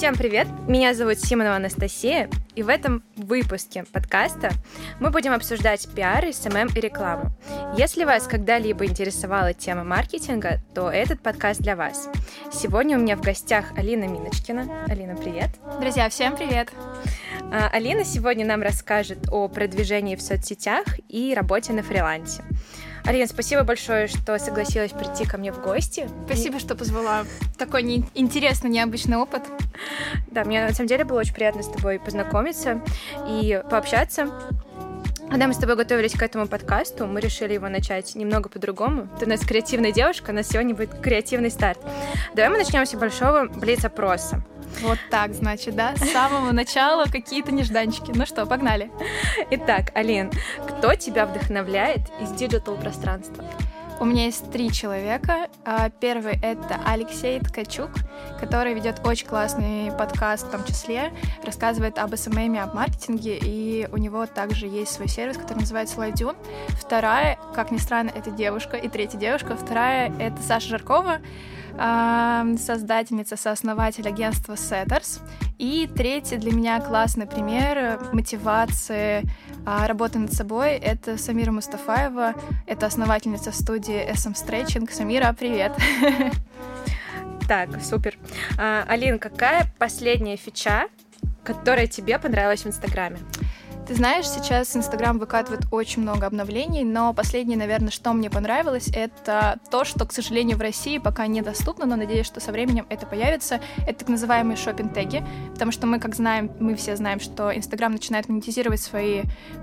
Всем 0.00 0.16
привет! 0.16 0.48
Меня 0.66 0.94
зовут 0.94 1.18
Симонова 1.18 1.56
Анастасия, 1.56 2.30
и 2.54 2.62
в 2.62 2.70
этом 2.70 3.02
выпуске 3.16 3.84
подкаста 3.84 4.50
мы 4.98 5.10
будем 5.10 5.34
обсуждать 5.34 5.86
пиар, 5.94 6.32
SMM 6.32 6.68
и 6.74 6.80
рекламу. 6.80 7.30
Если 7.76 8.04
вас 8.04 8.26
когда-либо 8.26 8.86
интересовала 8.86 9.52
тема 9.52 9.84
маркетинга, 9.84 10.62
то 10.74 10.90
этот 10.90 11.20
подкаст 11.20 11.60
для 11.60 11.76
вас. 11.76 12.08
Сегодня 12.50 12.96
у 12.96 13.02
меня 13.02 13.14
в 13.14 13.20
гостях 13.20 13.76
Алина 13.76 14.04
Миночкина. 14.04 14.86
Алина, 14.88 15.16
привет! 15.16 15.50
Друзья, 15.82 16.08
всем 16.08 16.34
привет! 16.34 16.70
А, 17.52 17.68
Алина 17.70 18.02
сегодня 18.02 18.46
нам 18.46 18.62
расскажет 18.62 19.28
о 19.30 19.48
продвижении 19.48 20.16
в 20.16 20.22
соцсетях 20.22 20.84
и 21.10 21.34
работе 21.34 21.74
на 21.74 21.82
фрилансе. 21.82 22.42
Алина, 23.10 23.26
спасибо 23.26 23.64
большое, 23.64 24.06
что 24.06 24.38
согласилась 24.38 24.92
прийти 24.92 25.24
ко 25.24 25.36
мне 25.36 25.50
в 25.50 25.60
гости. 25.60 26.08
Спасибо, 26.26 26.60
что 26.60 26.76
позвала. 26.76 27.24
Такой 27.58 27.82
не... 27.82 28.04
интересный, 28.14 28.70
необычный 28.70 29.16
опыт. 29.16 29.42
Да, 30.28 30.44
мне 30.44 30.64
на 30.64 30.72
самом 30.72 30.86
деле 30.86 31.02
было 31.04 31.18
очень 31.18 31.34
приятно 31.34 31.64
с 31.64 31.68
тобой 31.68 31.98
познакомиться 31.98 32.80
и 33.26 33.60
пообщаться. 33.68 34.30
Когда 35.30 35.46
мы 35.46 35.54
с 35.54 35.58
тобой 35.58 35.76
готовились 35.76 36.14
к 36.14 36.22
этому 36.22 36.48
подкасту, 36.48 37.06
мы 37.06 37.20
решили 37.20 37.54
его 37.54 37.68
начать 37.68 38.16
немного 38.16 38.48
по-другому. 38.48 39.08
Ты 39.20 39.26
у 39.26 39.28
нас 39.28 39.40
креативная 39.40 39.92
девушка, 39.92 40.30
у 40.30 40.32
нас 40.32 40.48
сегодня 40.48 40.74
будет 40.74 40.98
креативный 40.98 41.52
старт. 41.52 41.78
Давай 42.34 42.50
мы 42.50 42.58
начнем 42.58 42.84
с 42.84 42.92
большого 42.94 43.46
блиц-опроса. 43.46 44.44
Вот 44.82 44.98
так, 45.08 45.32
значит, 45.34 45.76
да? 45.76 45.94
С 45.94 46.10
самого 46.10 46.50
начала 46.50 47.04
какие-то 47.04 47.52
нежданчики. 47.52 48.10
Ну 48.12 48.26
что, 48.26 48.44
погнали. 48.44 48.90
Итак, 49.52 49.92
Алин, 49.94 50.32
кто 50.66 50.96
тебя 50.96 51.26
вдохновляет 51.26 52.00
из 52.20 52.32
диджитал-пространства? 52.32 53.44
У 54.00 54.06
меня 54.06 54.24
есть 54.24 54.50
три 54.50 54.72
человека. 54.72 55.48
А, 55.62 55.90
первый— 55.90 56.38
это 56.42 56.80
Алексей 56.86 57.38
Ткачук, 57.38 57.90
который 58.40 58.72
ведет 58.72 59.06
очень 59.06 59.26
классный 59.26 59.92
подкаст 59.92 60.46
в 60.46 60.50
том 60.50 60.64
числе, 60.64 61.12
рассказывает 61.44 61.98
об 61.98 62.16
SMM, 62.16 62.58
об 62.58 62.74
маркетинге, 62.74 63.38
и 63.38 63.86
у 63.92 63.98
него 63.98 64.24
также 64.24 64.66
есть 64.66 64.92
свой 64.92 65.06
сервис, 65.06 65.36
который 65.36 65.58
называется 65.58 65.98
LiveDune. 65.98 66.34
Вторая, 66.68 67.38
как 67.54 67.70
ни 67.70 67.76
странно, 67.76 68.10
это 68.14 68.30
девушка, 68.30 68.78
и 68.78 68.88
третья 68.88 69.18
девушка. 69.18 69.54
Вторая— 69.54 70.10
это 70.18 70.40
Саша 70.40 70.70
Жаркова, 70.70 71.18
создательница, 72.58 73.36
сооснователь 73.36 74.08
агентства 74.08 74.54
Setters. 74.54 75.20
И 75.58 75.86
третий 75.94 76.38
для 76.38 76.52
меня 76.52 76.80
классный 76.80 77.26
пример 77.26 78.00
мотивации 78.12 79.24
а, 79.66 79.86
работы 79.86 80.18
над 80.18 80.32
собой— 80.32 80.72
это 80.82 81.18
Самира 81.18 81.52
Мустафаева, 81.52 82.34
это 82.66 82.86
основательница 82.86 83.52
студии 83.52 84.10
SM 84.10 84.34
Stretching. 84.34 84.90
Самира, 84.92 85.32
привет! 85.32 85.72
Так, 87.48 87.82
супер. 87.82 88.16
А, 88.58 88.84
Алин, 88.86 89.18
какая 89.18 89.74
последняя 89.76 90.36
фича, 90.36 90.86
которая 91.42 91.88
тебе 91.88 92.16
понравилась 92.20 92.62
в 92.62 92.68
Инстаграме? 92.68 93.18
Ты 93.90 93.96
знаешь, 93.96 94.28
сейчас 94.28 94.76
Инстаграм 94.76 95.18
выкатывает 95.18 95.62
очень 95.72 96.02
много 96.02 96.24
обновлений, 96.24 96.84
но 96.84 97.12
последнее, 97.12 97.58
наверное, 97.58 97.90
что 97.90 98.12
мне 98.12 98.30
понравилось, 98.30 98.88
это 98.94 99.58
то, 99.68 99.84
что, 99.84 100.06
к 100.06 100.12
сожалению, 100.12 100.58
в 100.58 100.60
России 100.60 100.98
пока 100.98 101.26
недоступно, 101.26 101.86
но 101.86 101.96
надеюсь, 101.96 102.24
что 102.24 102.38
со 102.38 102.52
временем 102.52 102.86
это 102.88 103.04
появится. 103.04 103.58
Это 103.88 103.98
так 103.98 104.08
называемые 104.08 104.56
шопинг-теги, 104.56 105.24
потому 105.54 105.72
что 105.72 105.88
мы, 105.88 105.98
как 105.98 106.14
знаем, 106.14 106.52
мы 106.60 106.76
все 106.76 106.94
знаем, 106.94 107.18
что 107.18 107.52
Инстаграм 107.52 107.90
начинает 107.90 108.28
монетизировать 108.28 108.80
свои 108.80 109.22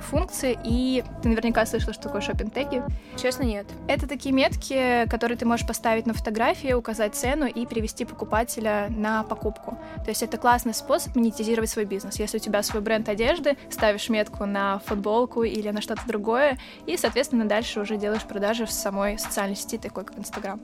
функции, 0.10 0.60
и 0.62 1.06
ты 1.24 1.30
наверняка 1.30 1.66
слышала, 1.66 1.94
что 1.94 2.04
такое 2.04 2.20
шопинг-теги. 2.20 2.84
Честно, 3.16 3.44
нет. 3.44 3.66
Это 3.88 4.10
такие 4.10 4.36
метки, 4.36 5.06
которые 5.10 5.38
ты 5.38 5.46
можешь 5.46 5.66
поставить 5.66 6.06
на 6.06 6.14
фотографии, 6.14 6.74
указать 6.74 7.16
цену 7.16 7.46
и 7.46 7.66
привести 7.66 8.04
покупателя 8.04 8.88
на 8.90 9.24
покупку. 9.24 9.78
То 10.04 10.10
есть 10.10 10.22
это 10.22 10.38
классный 10.38 10.74
способ 10.74 11.16
монетизировать 11.16 11.70
свой 11.70 11.86
бизнес. 11.86 12.20
Если 12.20 12.36
у 12.36 12.42
тебя 12.42 12.62
свой 12.62 12.82
бренд 12.82 13.08
одежды, 13.08 13.56
ставишь 13.70 14.10
метку 14.10 14.17
на 14.40 14.80
футболку 14.80 15.44
или 15.44 15.70
на 15.70 15.82
что-то 15.82 16.02
другое, 16.08 16.58
и, 16.86 16.98
соответственно, 16.98 17.46
дальше 17.46 17.80
уже 17.80 17.98
делаешь 17.98 18.24
продажи 18.24 18.66
в 18.66 18.72
самой 18.72 19.18
социальной 19.20 19.56
сети, 19.56 19.78
такой 19.78 20.06
как 20.06 20.18
Инстаграм. 20.18 20.60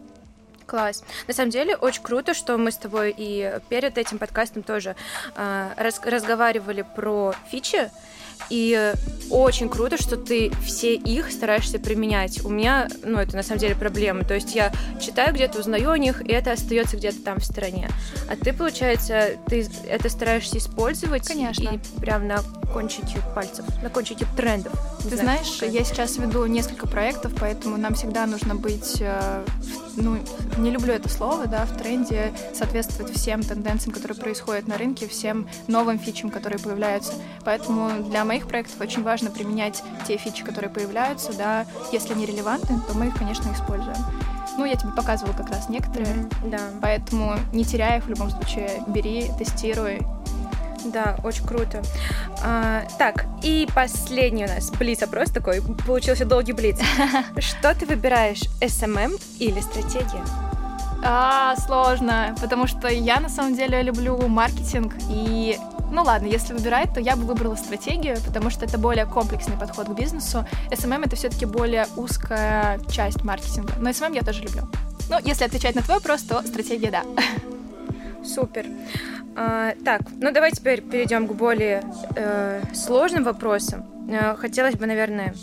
Класс. 0.65 1.03
На 1.27 1.33
самом 1.33 1.51
деле 1.51 1.75
очень 1.75 2.01
круто, 2.01 2.33
что 2.33 2.57
мы 2.57 2.71
с 2.71 2.77
тобой 2.77 3.13
и 3.15 3.59
перед 3.69 3.97
этим 3.97 4.17
подкастом 4.17 4.63
тоже 4.63 4.95
э, 5.35 5.69
раз, 5.77 5.99
разговаривали 6.05 6.85
про 6.95 7.33
фичи, 7.51 7.91
и 8.49 8.93
очень 9.29 9.69
круто, 9.69 10.01
что 10.01 10.17
ты 10.17 10.51
все 10.63 10.95
их 10.95 11.31
стараешься 11.31 11.79
применять. 11.79 12.43
У 12.43 12.49
меня, 12.49 12.87
ну, 13.03 13.19
это 13.19 13.35
на 13.35 13.43
самом 13.43 13.59
деле 13.59 13.75
проблема. 13.75 14.23
То 14.23 14.33
есть 14.33 14.55
я 14.55 14.71
читаю 15.01 15.33
где-то, 15.33 15.59
узнаю 15.59 15.91
о 15.91 15.97
них, 15.97 16.21
и 16.21 16.31
это 16.31 16.51
остается 16.51 16.97
где-то 16.97 17.21
там 17.23 17.39
в 17.39 17.45
стороне. 17.45 17.89
А 18.29 18.35
ты, 18.35 18.53
получается, 18.53 19.37
ты 19.47 19.67
это 19.87 20.09
стараешься 20.09 20.57
использовать. 20.57 21.27
Конечно. 21.27 21.69
И 21.69 21.79
прям 21.99 22.27
на 22.27 22.39
кончике 22.65 23.21
пальцев, 23.35 23.65
на 23.81 23.89
кончике 23.89 24.25
трендов. 24.35 24.73
Ты 25.01 25.17
знаешь, 25.17 25.61
я 25.61 25.83
сейчас 25.83 26.17
веду 26.17 26.45
несколько 26.45 26.87
проектов, 26.87 27.33
поэтому 27.39 27.77
нам 27.77 27.93
всегда 27.93 28.25
нужно 28.25 28.55
быть, 28.55 28.97
э, 28.99 29.45
ну, 29.95 30.17
не 30.57 30.71
люблю 30.71 30.93
это 30.93 31.09
слово, 31.09 31.47
да, 31.47 31.65
в 31.65 31.77
тренде, 31.77 32.33
соответствовать 32.53 33.13
всем 33.13 33.43
тенденциям, 33.43 33.93
которые 33.93 34.17
происходят 34.17 34.67
на 34.67 34.77
рынке, 34.77 35.07
всем 35.07 35.47
новым 35.67 35.99
фичам, 35.99 36.29
которые 36.29 36.59
появляются. 36.59 37.13
Поэтому 37.43 38.03
для 38.03 38.23
моих 38.25 38.47
проектов 38.47 38.79
очень 38.79 39.03
важно 39.03 39.29
применять 39.29 39.83
те 40.07 40.17
фичи, 40.17 40.43
которые 40.43 40.69
появляются, 40.69 41.33
да, 41.33 41.65
если 41.91 42.13
они 42.13 42.25
релевантны, 42.25 42.79
то 42.87 42.97
мы 42.97 43.07
их, 43.07 43.15
конечно, 43.17 43.51
используем. 43.53 43.97
Ну, 44.57 44.65
я 44.65 44.75
тебе 44.75 44.91
показывала 44.91 45.35
как 45.35 45.49
раз 45.49 45.67
некоторые. 45.69 46.13
Mm-hmm, 46.13 46.49
да. 46.49 46.59
Поэтому 46.81 47.35
не 47.53 47.65
теряй 47.65 47.97
их 47.97 48.05
в 48.05 48.09
любом 48.09 48.29
случае. 48.29 48.83
Бери, 48.87 49.31
тестируй 49.39 50.01
да, 50.85 51.17
очень 51.23 51.45
круто. 51.45 51.81
А, 52.43 52.83
так, 52.97 53.25
и 53.41 53.67
последний 53.73 54.45
у 54.45 54.47
нас 54.47 54.71
блиц-опрос 54.71 55.29
такой. 55.31 55.61
Получился 55.85 56.25
долгий 56.25 56.53
блиц. 56.53 56.79
Что 57.37 57.73
ты 57.75 57.85
выбираешь, 57.85 58.41
SMM 58.61 59.21
или 59.39 59.59
стратегия? 59.59 60.23
А, 61.05 61.55
сложно, 61.57 62.35
потому 62.39 62.65
что 62.65 62.87
я 62.87 63.19
на 63.19 63.27
самом 63.27 63.55
деле 63.55 63.81
люблю 63.81 64.17
маркетинг 64.27 64.93
и 65.09 65.57
ну 65.91 66.01
ладно, 66.01 66.25
если 66.25 66.53
выбирать, 66.53 66.91
то 66.91 66.99
я 66.99 67.15
бы 67.15 67.23
выбрала 67.23 67.55
стратегию, 67.55 68.17
потому 68.25 68.49
что 68.49 68.65
это 68.65 68.79
более 68.79 69.05
комплексный 69.05 69.55
подход 69.55 69.87
к 69.87 69.91
бизнесу. 69.91 70.43
SMM 70.71 71.05
это 71.05 71.15
все-таки 71.15 71.45
более 71.45 71.85
узкая 71.95 72.79
часть 72.89 73.23
маркетинга. 73.23 73.73
Но 73.77 73.91
SMM 73.91 74.15
я 74.15 74.23
тоже 74.23 74.41
люблю. 74.41 74.63
Ну, 75.09 75.19
если 75.23 75.43
отвечать 75.43 75.75
на 75.75 75.83
твой 75.83 75.97
вопрос, 75.97 76.23
то 76.23 76.41
стратегия 76.41 76.89
да. 76.89 77.03
Супер. 78.25 78.65
А, 79.35 79.73
так, 79.83 80.01
ну 80.19 80.31
давай 80.31 80.51
теперь 80.51 80.81
перейдем 80.81 81.27
к 81.27 81.33
более 81.33 81.83
э, 82.15 82.61
сложным 82.73 83.23
вопросам. 83.23 83.85
Э, 84.09 84.35
хотелось 84.35 84.75
бы, 84.75 84.85
наверное, 84.85 85.33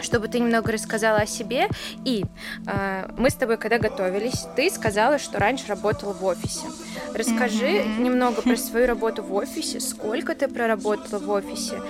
чтобы 0.00 0.28
ты 0.28 0.38
немного 0.38 0.72
рассказала 0.72 1.18
о 1.18 1.26
себе. 1.26 1.68
И 2.04 2.24
э, 2.66 3.08
мы 3.16 3.30
с 3.30 3.34
тобой, 3.34 3.56
когда 3.56 3.78
готовились, 3.78 4.46
ты 4.56 4.70
сказала, 4.70 5.18
что 5.18 5.38
раньше 5.38 5.68
работала 5.68 6.12
в 6.12 6.24
офисе. 6.24 6.66
Расскажи 7.14 7.78
mm-hmm. 7.78 8.00
немного 8.00 8.42
про 8.42 8.56
свою 8.56 8.86
работу 8.86 9.22
в 9.22 9.32
офисе, 9.34 9.80
сколько 9.80 10.34
ты 10.34 10.48
проработала 10.48 11.18
в 11.18 11.30
офисе 11.30 11.80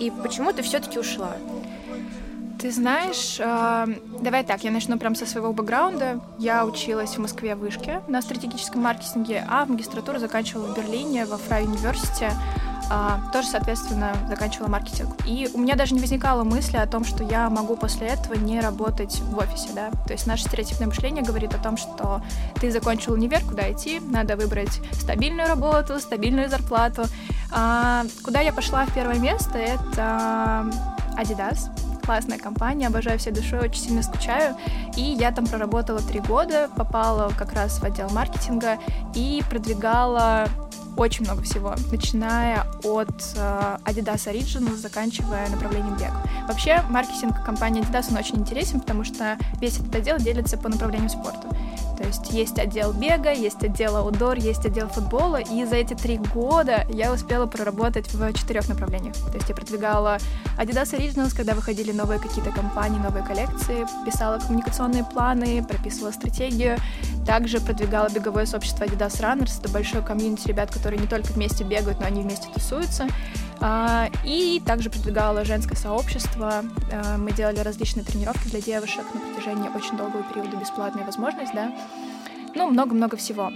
и 0.00 0.10
почему 0.22 0.52
ты 0.52 0.62
все-таки 0.62 0.98
ушла. 0.98 1.36
Ты 2.64 2.70
знаешь, 2.70 3.36
э, 3.40 3.86
давай 4.22 4.42
так, 4.42 4.64
я 4.64 4.70
начну 4.70 4.98
прям 4.98 5.14
со 5.14 5.26
своего 5.26 5.52
бэкграунда. 5.52 6.20
Я 6.38 6.64
училась 6.64 7.10
в 7.10 7.18
Москве 7.18 7.56
в 7.56 7.58
Вышке 7.58 8.00
на 8.08 8.22
стратегическом 8.22 8.80
маркетинге, 8.80 9.44
а 9.50 9.66
магистратуру 9.66 10.18
заканчивала 10.18 10.72
в 10.72 10.74
Берлине, 10.74 11.26
во 11.26 11.36
Фрай 11.36 11.64
университете. 11.64 12.32
Uh, 12.90 13.32
тоже, 13.32 13.48
соответственно, 13.48 14.14
заканчивала 14.28 14.68
маркетинг. 14.68 15.14
И 15.26 15.48
у 15.54 15.58
меня 15.58 15.74
даже 15.74 15.94
не 15.94 16.00
возникало 16.00 16.44
мысли 16.44 16.76
о 16.76 16.86
том, 16.86 17.04
что 17.04 17.24
я 17.24 17.48
могу 17.48 17.76
после 17.76 18.08
этого 18.08 18.34
не 18.34 18.60
работать 18.60 19.20
в 19.20 19.38
офисе, 19.38 19.70
да. 19.74 19.90
То 20.06 20.12
есть 20.12 20.26
наше 20.26 20.44
стереотипное 20.44 20.88
мышление 20.88 21.22
говорит 21.22 21.54
о 21.54 21.58
том, 21.58 21.78
что 21.78 22.22
ты 22.60 22.70
закончил 22.70 23.14
универ, 23.14 23.40
куда 23.40 23.72
идти, 23.72 24.00
надо 24.00 24.36
выбрать 24.36 24.80
стабильную 24.92 25.48
работу, 25.48 25.98
стабильную 25.98 26.48
зарплату. 26.48 27.04
Uh, 27.50 28.10
куда 28.22 28.40
я 28.40 28.52
пошла 28.52 28.84
в 28.86 28.94
первое 28.94 29.18
место, 29.18 29.58
это 29.58 30.70
Adidas 31.18 31.70
классная 32.04 32.38
компания, 32.38 32.86
обожаю 32.86 33.18
всей 33.18 33.32
душой, 33.32 33.60
очень 33.60 33.82
сильно 33.82 34.02
скучаю. 34.02 34.56
И 34.96 35.02
я 35.02 35.32
там 35.32 35.46
проработала 35.46 36.00
три 36.00 36.20
года, 36.20 36.68
попала 36.76 37.30
как 37.36 37.52
раз 37.52 37.78
в 37.78 37.84
отдел 37.84 38.08
маркетинга 38.10 38.78
и 39.14 39.42
продвигала 39.48 40.48
очень 40.96 41.24
много 41.24 41.42
всего, 41.42 41.74
начиная 41.90 42.64
от 42.84 43.10
э, 43.36 43.76
Adidas 43.84 44.30
Original, 44.32 44.76
заканчивая 44.76 45.48
направлением 45.48 45.96
бег. 45.96 46.12
Вообще, 46.46 46.82
маркетинг 46.88 47.44
компании 47.44 47.82
Adidas, 47.82 48.10
он 48.10 48.16
очень 48.16 48.36
интересен, 48.36 48.80
потому 48.80 49.04
что 49.04 49.36
весь 49.60 49.78
этот 49.78 49.94
отдел 49.96 50.18
делится 50.18 50.56
по 50.56 50.68
направлениям 50.68 51.08
спорта. 51.08 51.48
То 51.96 52.04
есть 52.04 52.30
есть 52.32 52.58
отдел 52.58 52.92
бега, 52.92 53.32
есть 53.32 53.62
отдел 53.62 53.96
аудор, 53.96 54.36
есть 54.36 54.64
отдел 54.66 54.88
футбола, 54.88 55.36
и 55.36 55.64
за 55.64 55.76
эти 55.76 55.94
три 55.94 56.18
года 56.18 56.86
я 56.90 57.12
успела 57.12 57.46
проработать 57.46 58.12
в 58.12 58.32
четырех 58.32 58.68
направлениях. 58.68 59.14
То 59.16 59.34
есть 59.34 59.48
я 59.48 59.54
продвигала 59.54 60.18
Adidas 60.58 60.96
Originals, 60.98 61.34
когда 61.36 61.54
выходили 61.54 61.92
новые 61.92 62.20
какие-то 62.20 62.50
компании, 62.50 62.98
новые 62.98 63.24
коллекции, 63.24 63.86
писала 64.04 64.38
коммуникационные 64.38 65.04
планы, 65.04 65.64
прописывала 65.64 66.12
стратегию. 66.12 66.76
Также 67.26 67.60
продвигала 67.60 68.08
беговое 68.08 68.46
сообщество 68.46 68.84
Adidas 68.84 69.20
Runners. 69.20 69.60
Это 69.60 69.68
большой 69.70 70.02
комьюнити 70.02 70.48
ребят, 70.48 70.70
которые 70.70 71.00
не 71.00 71.06
только 71.06 71.32
вместе 71.32 71.64
бегают, 71.64 72.00
но 72.00 72.06
они 72.06 72.22
вместе 72.22 72.48
тусуются. 72.52 73.06
А, 73.66 74.10
и 74.24 74.60
также 74.60 74.90
продвигала 74.90 75.42
женское 75.46 75.74
сообщество. 75.74 76.62
А, 76.92 77.16
мы 77.16 77.32
делали 77.32 77.60
различные 77.60 78.04
тренировки 78.04 78.46
для 78.48 78.60
девушек 78.60 79.04
на 79.14 79.20
протяжении 79.20 79.70
очень 79.74 79.96
долгого 79.96 80.22
периода, 80.22 80.54
бесплатная 80.58 81.06
возможность, 81.06 81.54
да. 81.54 81.72
Ну, 82.54 82.68
много-много 82.68 83.16
всего. 83.16 83.50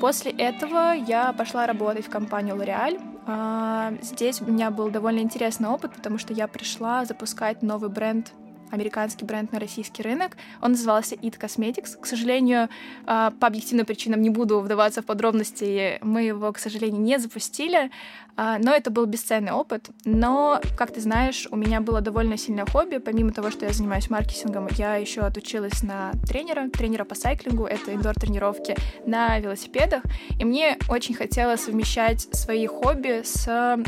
После 0.00 0.32
этого 0.32 0.92
я 0.92 1.32
пошла 1.32 1.66
работать 1.66 2.06
в 2.06 2.10
компанию 2.10 2.56
L'Oreal. 2.56 3.00
А, 3.26 3.94
здесь 4.02 4.42
у 4.42 4.44
меня 4.44 4.70
был 4.70 4.90
довольно 4.90 5.20
интересный 5.20 5.70
опыт, 5.70 5.94
потому 5.94 6.18
что 6.18 6.34
я 6.34 6.46
пришла 6.46 7.06
запускать 7.06 7.62
новый 7.62 7.88
бренд 7.88 8.34
американский 8.74 9.24
бренд 9.24 9.52
на 9.52 9.58
российский 9.58 10.02
рынок. 10.02 10.36
Он 10.60 10.72
назывался 10.72 11.14
It 11.14 11.38
Cosmetics. 11.38 11.96
К 12.00 12.06
сожалению, 12.06 12.68
а, 13.06 13.30
по 13.30 13.46
объективным 13.46 13.86
причинам 13.86 14.20
не 14.20 14.30
буду 14.30 14.60
вдаваться 14.60 15.02
в 15.02 15.06
подробности, 15.06 15.98
мы 16.02 16.22
его, 16.22 16.52
к 16.52 16.58
сожалению, 16.58 17.00
не 17.00 17.18
запустили, 17.18 17.90
а, 18.36 18.58
но 18.58 18.72
это 18.72 18.90
был 18.90 19.06
бесценный 19.06 19.52
опыт. 19.52 19.90
Но, 20.04 20.60
как 20.76 20.92
ты 20.92 21.00
знаешь, 21.00 21.46
у 21.50 21.56
меня 21.56 21.80
было 21.80 22.00
довольно 22.00 22.36
сильное 22.36 22.66
хобби. 22.66 22.98
Помимо 22.98 23.32
того, 23.32 23.50
что 23.50 23.64
я 23.64 23.72
занимаюсь 23.72 24.10
маркетингом, 24.10 24.68
я 24.72 24.96
еще 24.96 25.22
отучилась 25.22 25.82
на 25.82 26.12
тренера, 26.26 26.68
тренера 26.68 27.04
по 27.04 27.14
сайклингу, 27.14 27.64
это 27.64 27.94
индор-тренировки 27.94 28.76
на 29.06 29.38
велосипедах, 29.38 30.02
и 30.38 30.44
мне 30.44 30.78
очень 30.88 31.14
хотелось 31.14 31.64
совмещать 31.64 32.28
свои 32.34 32.66
хобби 32.66 33.22
с, 33.24 33.44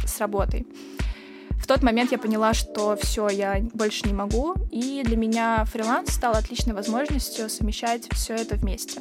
с 0.06 0.20
работой. 0.20 0.66
В 1.66 1.68
тот 1.68 1.82
момент 1.82 2.12
я 2.12 2.18
поняла, 2.18 2.54
что 2.54 2.94
все, 2.94 3.28
я 3.28 3.60
больше 3.74 4.06
не 4.06 4.12
могу, 4.12 4.54
и 4.70 5.02
для 5.04 5.16
меня 5.16 5.64
фриланс 5.64 6.12
стал 6.12 6.34
отличной 6.34 6.74
возможностью 6.74 7.50
совмещать 7.50 8.06
все 8.12 8.34
это 8.34 8.54
вместе. 8.54 9.00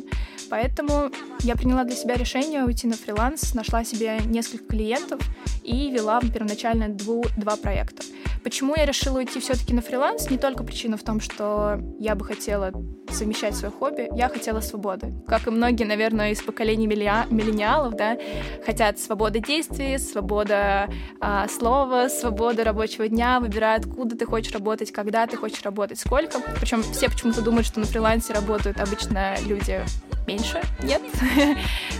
Поэтому 0.49 1.11
я 1.41 1.55
приняла 1.55 1.83
для 1.83 1.95
себя 1.95 2.15
решение 2.15 2.63
уйти 2.63 2.87
на 2.87 2.95
фриланс, 2.95 3.53
нашла 3.53 3.83
себе 3.83 4.17
несколько 4.25 4.65
клиентов 4.65 5.21
и 5.63 5.91
вела 5.91 6.19
первоначально 6.21 6.89
дву, 6.89 7.23
два 7.37 7.55
проекта. 7.55 8.01
Почему 8.45 8.75
я 8.75 8.85
решила 8.85 9.17
уйти 9.17 9.39
все-таки 9.39 9.73
на 9.73 9.81
фриланс? 9.81 10.29
Не 10.29 10.37
только 10.37 10.63
причина 10.63 10.97
в 10.97 11.03
том, 11.03 11.19
что 11.19 11.79
я 11.99 12.13
бы 12.13 12.23
хотела 12.23 12.71
совмещать 13.09 13.55
свое 13.55 13.73
хобби, 13.73 14.07
я 14.15 14.29
хотела 14.29 14.59
свободы. 14.59 15.15
Как 15.27 15.47
и 15.47 15.49
многие, 15.49 15.85
наверное, 15.85 16.29
из 16.29 16.43
поколения 16.43 16.85
миллениалов, 16.85 17.95
да, 17.95 18.19
хотят 18.63 18.99
свободы 18.99 19.39
действий, 19.39 19.97
свобода 19.97 20.87
а, 21.19 21.47
слова, 21.47 22.07
свобода 22.07 22.63
рабочего 22.63 23.07
дня, 23.07 23.39
выбирают, 23.39 23.87
откуда 23.87 24.15
ты 24.15 24.27
хочешь 24.27 24.53
работать, 24.53 24.91
когда 24.91 25.25
ты 25.25 25.37
хочешь 25.37 25.63
работать, 25.63 25.97
сколько. 25.97 26.39
Причем 26.59 26.83
все 26.83 27.09
почему-то 27.09 27.41
думают, 27.41 27.65
что 27.65 27.79
на 27.79 27.87
фрилансе 27.87 28.33
работают 28.33 28.79
обычно 28.79 29.37
люди 29.47 29.81
меньше. 30.27 30.61
Нет. 30.83 31.01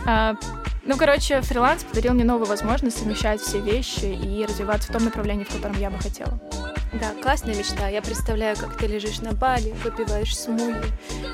Ну, 0.86 0.98
короче, 0.98 1.42
фриланс 1.42 1.84
подарил 1.84 2.14
мне 2.14 2.24
новую 2.24 2.46
возможность 2.46 3.00
совмещать 3.00 3.42
все 3.42 3.60
вещи 3.60 4.06
и 4.06 4.46
развиваться 4.46 4.90
в 4.90 4.94
том 4.94 5.04
направлении, 5.04 5.44
в 5.44 5.50
котором 5.50 5.80
я 5.80 5.90
бы 5.90 5.98
хотела. 5.98 6.40
Да, 6.94 7.12
классная 7.22 7.56
мечта. 7.56 7.90
Я 7.90 8.04
представляю, 8.04 8.56
как 8.56 8.78
ты 8.78 8.86
лежишь 8.86 9.20
на 9.20 9.34
Бали, 9.34 9.74
выпиваешь 9.84 10.38
смузи, 10.38 10.76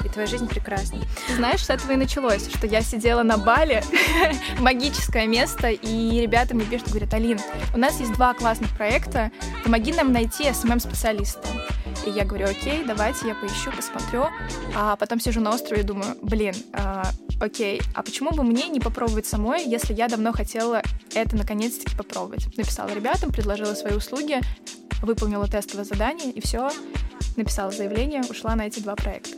и 0.06 0.09
твоя 0.09 0.25
жизнь 0.25 0.48
прекрасна. 0.48 1.00
Знаешь, 1.36 1.65
с 1.65 1.69
этого 1.69 1.92
и 1.92 1.98
началось, 1.98 2.50
что 2.50 2.65
я 2.65 2.81
сидела 2.81 3.24
на 3.24 3.38
Бали, 3.38 3.83
магическое 4.59 5.27
место, 5.27 5.69
и 5.69 6.21
ребята 6.21 6.56
мне 6.56 6.65
пишут, 6.65 6.88
говорят, 6.88 7.13
Алин, 7.13 7.39
у 7.75 7.77
нас 7.77 8.00
есть 8.00 8.13
два 8.13 8.33
классных 8.33 8.75
проекта, 8.75 9.31
помоги 9.63 9.92
нам 9.92 10.13
найти 10.13 10.51
SMM-специалиста. 10.51 11.48
И 12.06 12.09
я 12.09 12.25
говорю, 12.25 12.48
окей, 12.48 12.83
давайте 12.86 13.27
я 13.27 13.36
поищу, 13.36 13.71
посмотрю. 13.71 14.25
А 14.75 14.95
потом 14.95 15.19
сижу 15.19 15.39
на 15.42 15.53
острове 15.53 15.81
и 15.81 15.86
думаю, 15.86 16.18
блин, 16.21 16.56
э, 16.74 17.03
окей, 17.39 17.81
а 17.94 18.01
почему 18.01 18.31
бы 18.31 18.44
мне 18.44 18.68
не 18.69 18.80
попробовать 18.80 19.25
самой, 19.25 19.63
если 19.65 19.94
я 19.94 20.07
давно 20.07 20.31
хотела 20.31 20.81
это 21.13 21.36
наконец-таки 21.36 21.95
попробовать? 21.95 22.45
Написала 22.57 22.89
ребятам, 22.89 23.31
предложила 23.31 23.74
свои 23.75 23.94
услуги, 23.94 24.39
выполнила 25.01 25.48
тестовое 25.48 25.86
задание, 25.86 26.31
и 26.31 26.42
все, 26.42 26.71
написала 27.38 27.71
заявление, 27.71 28.21
ушла 28.30 28.56
на 28.56 28.68
эти 28.68 28.80
два 28.80 28.95
проекта. 28.95 29.36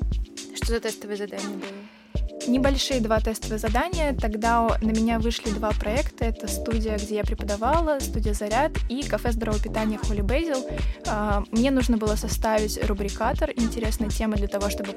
Что 0.56 0.68
за 0.68 0.80
тестовое 0.80 1.18
задание 1.18 1.58
было? 1.58 2.03
Небольшие 2.48 3.02
два 3.02 3.20
тестовые 3.20 3.60
задания. 3.60 4.16
Тогда 4.20 4.68
на 4.82 4.92
меня 4.92 5.20
вышли 5.20 5.50
два 5.50 5.72
проекта. 5.72 6.26
Это 6.26 6.48
студия, 6.48 6.98
где 6.98 7.16
я 7.16 7.24
преподавала, 7.24 8.00
студия 8.00 8.34
«Заряд» 8.34 8.72
и 8.90 9.04
кафе 9.04 9.32
здорового 9.32 9.62
питания 9.62 9.98
«Холли 9.98 10.22
Бейзил». 10.22 10.66
А, 11.08 11.44
мне 11.52 11.72
нужно 11.72 11.98
было 11.98 12.16
составить 12.16 12.84
рубрикатор, 12.86 13.52
интересная 13.56 14.10
тема 14.10 14.36
для 14.36 14.48
того, 14.48 14.70
чтобы 14.70 14.94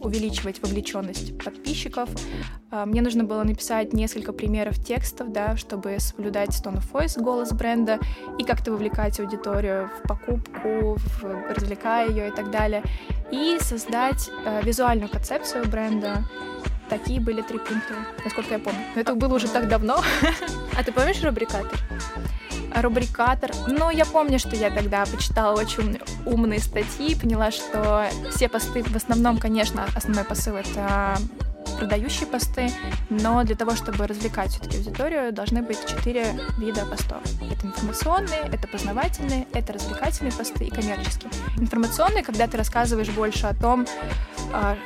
увеличивать 0.00 0.62
вовлеченность 0.62 1.38
подписчиков. 1.38 2.08
А, 2.70 2.86
мне 2.86 3.02
нужно 3.02 3.24
было 3.24 3.42
написать 3.44 3.92
несколько 3.92 4.32
примеров 4.32 4.82
текстов, 4.84 5.32
да, 5.32 5.56
чтобы 5.56 5.96
соблюдать 5.98 6.50
tone 6.50 6.78
of 6.78 6.92
voice, 6.92 7.20
голос 7.20 7.52
бренда, 7.52 7.98
и 8.38 8.44
как-то 8.44 8.72
вовлекать 8.72 9.18
аудиторию 9.20 9.90
в 9.98 10.08
покупку, 10.08 10.96
в, 10.96 11.24
развлекая 11.50 12.08
ее 12.08 12.28
и 12.28 12.30
так 12.30 12.50
далее. 12.50 12.82
И 13.30 13.58
создать 13.60 14.30
э, 14.44 14.62
визуальную 14.62 15.08
концепцию 15.08 15.66
бренда, 15.66 16.24
Такие 16.88 17.18
были 17.18 17.40
три 17.40 17.58
пункта, 17.58 17.94
насколько 18.24 18.52
я 18.52 18.58
помню. 18.58 18.78
Но 18.94 19.00
это 19.00 19.14
было 19.14 19.36
уже 19.36 19.48
так 19.48 19.68
давно. 19.68 20.02
А 20.76 20.84
ты 20.84 20.92
помнишь 20.92 21.22
рубрикатор? 21.22 21.80
рубрикатор. 22.82 23.50
Но 23.68 23.90
я 23.90 24.04
помню, 24.04 24.38
что 24.38 24.56
я 24.56 24.70
тогда 24.70 25.04
почитала 25.06 25.58
очень 25.58 26.00
умные 26.26 26.60
статьи, 26.60 27.14
поняла, 27.14 27.50
что 27.50 28.06
все 28.34 28.48
посты, 28.48 28.82
в 28.82 28.96
основном, 28.96 29.38
конечно, 29.38 29.86
основной 29.94 30.24
посыл— 30.24 30.56
это 30.56 31.16
продающие 31.74 32.26
посты, 32.26 32.70
но 33.10 33.44
для 33.44 33.56
того, 33.56 33.72
чтобы 33.72 34.06
развлекать 34.06 34.50
все-таки 34.50 34.78
аудиторию, 34.78 35.32
должны 35.32 35.62
быть 35.62 35.78
четыре 35.86 36.26
вида 36.58 36.84
постов. 36.86 37.22
Это 37.50 37.66
информационные, 37.66 38.40
это 38.52 38.68
познавательные, 38.68 39.46
это 39.52 39.72
развлекательные 39.72 40.32
посты 40.32 40.64
и 40.64 40.70
коммерческие. 40.70 41.30
Информационные, 41.56 42.22
когда 42.22 42.46
ты 42.46 42.56
рассказываешь 42.56 43.10
больше 43.10 43.46
о 43.46 43.54
том, 43.54 43.86
а, 44.52 44.76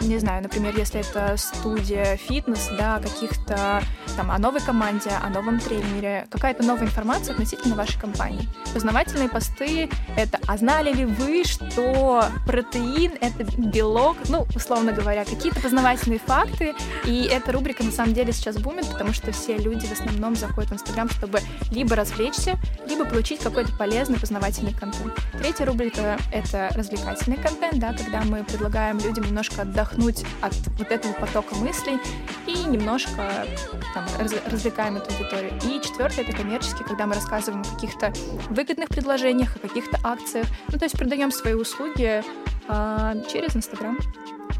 не 0.00 0.18
знаю, 0.18 0.42
например, 0.42 0.76
если 0.76 1.00
это 1.00 1.36
студия 1.36 2.16
фитнес, 2.16 2.68
да, 2.78 3.00
каких-то 3.00 3.82
там 4.16 4.30
о 4.30 4.38
новой 4.38 4.60
команде, 4.60 5.10
о 5.10 5.28
новом 5.30 5.58
тренере, 5.58 6.26
какая-то 6.30 6.62
новая 6.62 6.84
информация 6.84 7.32
относительно 7.32 7.74
вашей 7.74 8.00
компании. 8.00 8.48
Познавательные 8.74 9.28
посты— 9.28 9.88
это 10.16 10.38
«А 10.46 10.56
знали 10.56 10.92
ли 10.92 11.04
вы, 11.04 11.44
что 11.44 12.24
протеин— 12.46 13.12
это 13.20 13.44
белок?» 13.58 14.16
Ну, 14.28 14.46
условно 14.54 14.92
говоря, 14.92 15.24
какие-то 15.24 15.60
познавательные 15.60 16.18
факты, 16.18 16.74
и 17.04 17.24
эта 17.24 17.52
рубрика 17.52 17.82
на 17.82 17.92
самом 17.92 18.14
деле 18.14 18.32
сейчас 18.32 18.58
бумит, 18.58 18.86
потому 18.90 19.12
что 19.12 19.32
все 19.32 19.56
люди 19.56 19.86
в 19.86 19.92
основном 19.92 20.36
заходят 20.36 20.70
в 20.70 20.74
Инстаграм, 20.74 21.08
чтобы 21.08 21.40
либо 21.70 21.96
развлечься, 21.96 22.58
либо 22.86 23.04
получить 23.04 23.40
какой-то 23.40 23.72
полезный 23.76 24.18
познавательный 24.18 24.72
контент. 24.72 25.14
Третья 25.38 25.64
рубрика— 25.64 26.18
это 26.32 26.68
развлекательный 26.74 27.38
контент, 27.38 27.78
да, 27.78 27.92
когда 27.92 28.22
мы 28.22 28.44
предлагаем 28.44 28.98
людям 28.98 29.24
немножко 29.24 29.62
отдохнуть 29.62 29.85
от 29.92 30.54
вот 30.78 30.90
этого 30.90 31.12
потока 31.14 31.54
мыслей 31.56 31.98
и 32.46 32.64
немножко 32.64 33.46
там, 33.94 34.04
раз, 34.18 34.34
развлекаем 34.46 34.96
эту 34.96 35.12
аудиторию. 35.14 35.52
И 35.64 35.80
четвертое 35.80 36.22
это 36.22 36.36
коммерческий, 36.36 36.84
когда 36.84 37.06
мы 37.06 37.14
рассказываем 37.14 37.62
о 37.62 37.74
каких-то 37.74 38.12
выгодных 38.50 38.88
предложениях, 38.88 39.56
о 39.56 39.58
каких-то 39.58 39.98
акциях. 40.02 40.46
Ну, 40.68 40.78
то 40.78 40.84
есть 40.84 40.96
продаем 40.96 41.30
свои 41.30 41.54
услуги 41.54 42.22
а, 42.68 43.14
через 43.30 43.56
Инстаграм. 43.56 43.98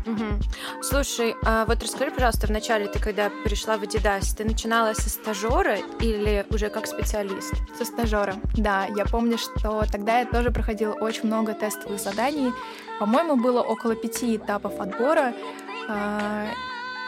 Угу. 0.07 0.83
Слушай, 0.83 1.35
а 1.45 1.65
вот 1.67 1.83
расскажи, 1.83 2.11
пожалуйста, 2.13 2.47
вначале 2.47 2.87
ты, 2.87 2.99
когда 2.99 3.31
пришла 3.45 3.77
в 3.77 3.83
Adidas, 3.83 4.37
ты 4.37 4.45
начинала 4.45 4.95
со 4.95 5.11
стажера 5.11 5.79
или 6.01 6.47
уже 6.51 6.69
как 6.71 6.87
специалист? 6.87 7.55
Со 7.77 7.85
стажера, 7.85 8.37
да. 8.57 8.87
Я 8.97 9.05
помню, 9.05 9.37
что 9.37 9.85
тогда 9.91 10.21
я 10.21 10.27
тоже 10.27 10.51
проходила 10.51 10.93
очень 10.93 11.27
много 11.27 11.55
тестовых 11.55 12.01
заданий. 12.01 12.53
По-моему, 13.01 13.37
было 13.37 13.63
около 13.63 13.97
пяти 13.97 14.37
этапов 14.37 14.81
отбора. 14.81 15.35
А, 15.89 16.47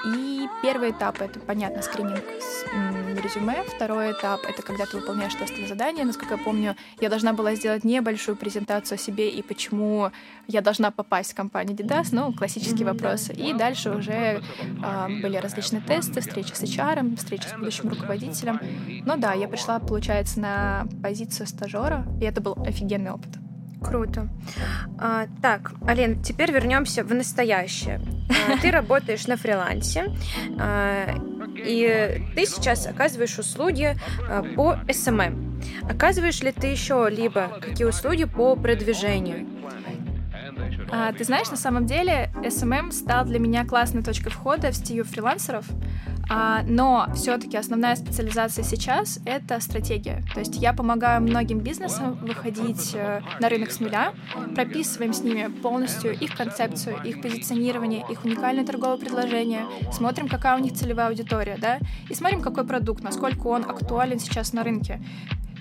и 0.05 0.49
первый 0.63 0.91
этап— 0.91 1.21
это, 1.21 1.39
понятно, 1.41 1.83
скрининг 1.83 2.25
резюме. 3.21 3.63
Второй 3.65 4.13
этап— 4.13 4.41
это 4.49 4.63
когда 4.63 4.87
ты 4.87 4.99
выполняешь 4.99 5.35
тестовые 5.35 5.69
задания. 5.69 6.05
Насколько 6.05 6.35
я 6.35 6.43
помню, 6.43 6.77
я 7.01 7.09
должна 7.09 7.33
была 7.33 7.55
сделать 7.55 7.85
небольшую 7.85 8.37
презентацию 8.37 8.97
о 8.97 8.99
себе 8.99 9.29
и 9.29 9.43
почему 9.43 10.11
я 10.47 10.61
должна 10.61 10.91
попасть 10.91 11.33
в 11.33 11.35
компанию 11.35 11.77
Adidas, 11.77 12.09
ну, 12.13 12.33
классические 12.33 12.87
mm-hmm, 12.87 12.93
вопросы. 12.93 13.35
Да. 13.35 13.45
И 13.45 13.53
дальше 13.53 13.91
уже 13.91 14.13
э, 14.13 15.21
были 15.23 15.37
различные 15.37 15.83
тесты, 15.83 16.21
встречи 16.21 16.53
с 16.53 16.63
HR, 16.63 17.17
встречи 17.17 17.47
с 17.49 17.53
будущим 17.53 17.89
руководителем. 17.89 18.61
Но 19.05 19.17
да, 19.17 19.33
я 19.33 19.49
пришла, 19.49 19.79
получается, 19.79 20.41
на 20.41 20.87
позицию 21.03 21.47
стажера, 21.47 22.07
и 22.21 22.25
это 22.25 22.41
был 22.41 22.55
офигенный 22.65 23.11
опыт. 23.11 23.31
Круто. 23.83 24.29
А, 24.99 25.27
так, 25.41 25.73
Ален, 25.87 26.23
теперь 26.23 26.53
вернемся 26.53 27.05
в 27.05 27.15
настоящее. 27.15 28.01
А, 28.31 28.59
ты 28.61 28.71
работаешь 28.73 29.27
на 29.27 29.37
фрилансе, 29.37 30.13
а, 30.59 31.15
и 31.57 32.23
ты 32.35 32.47
сейчас 32.47 32.87
оказываешь 32.87 33.39
услуги 33.39 33.97
а, 34.29 34.43
по 34.43 34.79
SMM. 34.91 35.61
Оказываешь 35.89 36.41
ли 36.41 36.53
ты 36.53 36.69
еще 36.69 37.09
либо 37.11 37.49
какие 37.61 37.87
услуги 37.87 38.25
по 38.25 38.57
продвижению? 38.57 39.47
А, 40.91 41.13
ты 41.13 41.25
знаешь, 41.25 41.51
на 41.51 41.57
самом 41.57 41.87
деле 41.87 42.31
SMM 42.43 42.93
стал 42.93 43.25
для 43.25 43.39
меня 43.39 43.65
классной 43.65 44.03
точкой 44.03 44.31
входа 44.31 44.71
в 44.71 44.75
стию 44.75 45.05
фрилансеров, 45.05 45.67
а, 46.31 46.63
но 46.67 47.09
все-таки 47.15 47.57
основная 47.57 47.97
специализация 47.97 48.63
сейчас— 48.63 49.19
это 49.25 49.61
стратегия. 49.61 50.23
То 50.35 50.41
есть 50.41 50.57
я 50.57 50.73
помогаю 50.73 51.23
многим 51.23 51.61
бизнесам 51.61 52.15
выходить 52.17 52.93
э, 52.95 53.23
на 53.41 53.49
рынок 53.49 53.71
с 53.71 53.81
нуля, 53.81 54.13
прописываем 54.55 55.15
с 55.15 55.23
ними 55.23 55.49
полностью 55.63 56.13
их 56.13 56.37
концепцию, 56.37 57.03
их 57.03 57.23
позиционирование, 57.23 58.05
их 58.11 58.25
уникальное 58.25 58.65
торговое 58.65 58.99
предложение, 58.99 59.65
смотрим, 59.91 60.29
какая 60.29 60.59
у 60.59 60.63
них 60.63 60.75
целевая 60.75 61.09
аудитория, 61.09 61.57
да, 61.59 61.79
и 62.11 62.15
смотрим, 62.15 62.43
какой 62.43 62.67
продукт, 62.67 63.03
насколько 63.03 63.47
он 63.47 63.63
актуален 63.63 64.19
сейчас 64.19 64.53
на 64.53 64.65
рынке. 64.65 65.01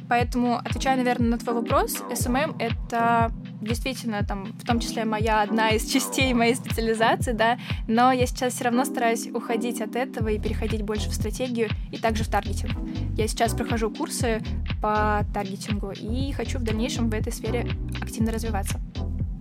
Поэтому, 0.10 0.58
отвечая, 0.58 0.98
наверное, 0.98 1.30
на 1.32 1.38
твой 1.38 1.56
вопрос, 1.56 2.02
SMM— 2.12 2.56
это 2.60 3.32
действительно 3.62 4.24
там, 4.24 4.54
в 4.54 4.66
том 4.66 4.80
числе 4.80 5.06
моя 5.06 5.42
одна 5.42 5.70
из 5.70 5.90
частей 5.90 6.34
моей 6.34 6.56
специализации, 6.56 7.32
да, 7.32 7.58
но 7.88 8.12
я 8.12 8.26
сейчас 8.26 8.54
все 8.54 8.66
равно 8.66 8.86
стараюсь 8.86 9.28
уходить 9.28 9.82
от 9.82 9.96
этого 9.96 10.30
и 10.30 10.40
переходить 10.40 10.84
больше 10.84 11.10
в 11.10 11.14
стратегию 11.14 11.70
и 11.92 11.98
также 11.98 12.24
в 12.24 12.30
таргетинг. 12.30 12.74
Я 13.18 13.28
сейчас 13.28 13.54
прохожу 13.54 13.90
курсы 13.90 14.42
по 14.82 15.26
таргетингу 15.34 15.92
и 15.92 16.32
хочу 16.32 16.60
в 16.60 16.64
дальнейшем 16.64 17.10
в 17.10 17.14
этой 17.14 17.34
сфере 17.34 17.68
активно 18.02 18.32
развиваться. 18.32 18.80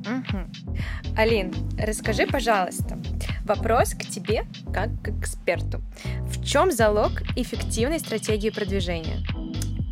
Угу. 0.06 1.16
Алин, 1.16 1.52
расскажи, 1.78 2.26
пожалуйста, 2.26 2.98
вопрос 3.44 3.94
к 3.94 4.04
тебе 4.06 4.44
как 4.72 4.90
к 5.02 5.08
эксперту. 5.08 5.80
В 6.26 6.44
чем 6.44 6.70
залог 6.70 7.22
эффективной 7.34 7.98
стратегии 7.98 8.50
продвижения? 8.50 9.26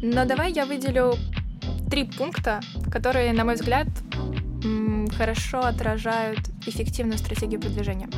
Но 0.02 0.24
давай 0.24 0.52
я 0.52 0.66
выделю 0.66 1.14
три 1.90 2.04
пункта, 2.04 2.60
которые, 2.92 3.32
на 3.32 3.44
мой 3.44 3.54
взгляд, 3.54 3.88
хорошо 5.16 5.60
отражают 5.60 6.40
эффективную 6.66 7.18
стратегию 7.18 7.60
продвижения. 7.60 8.08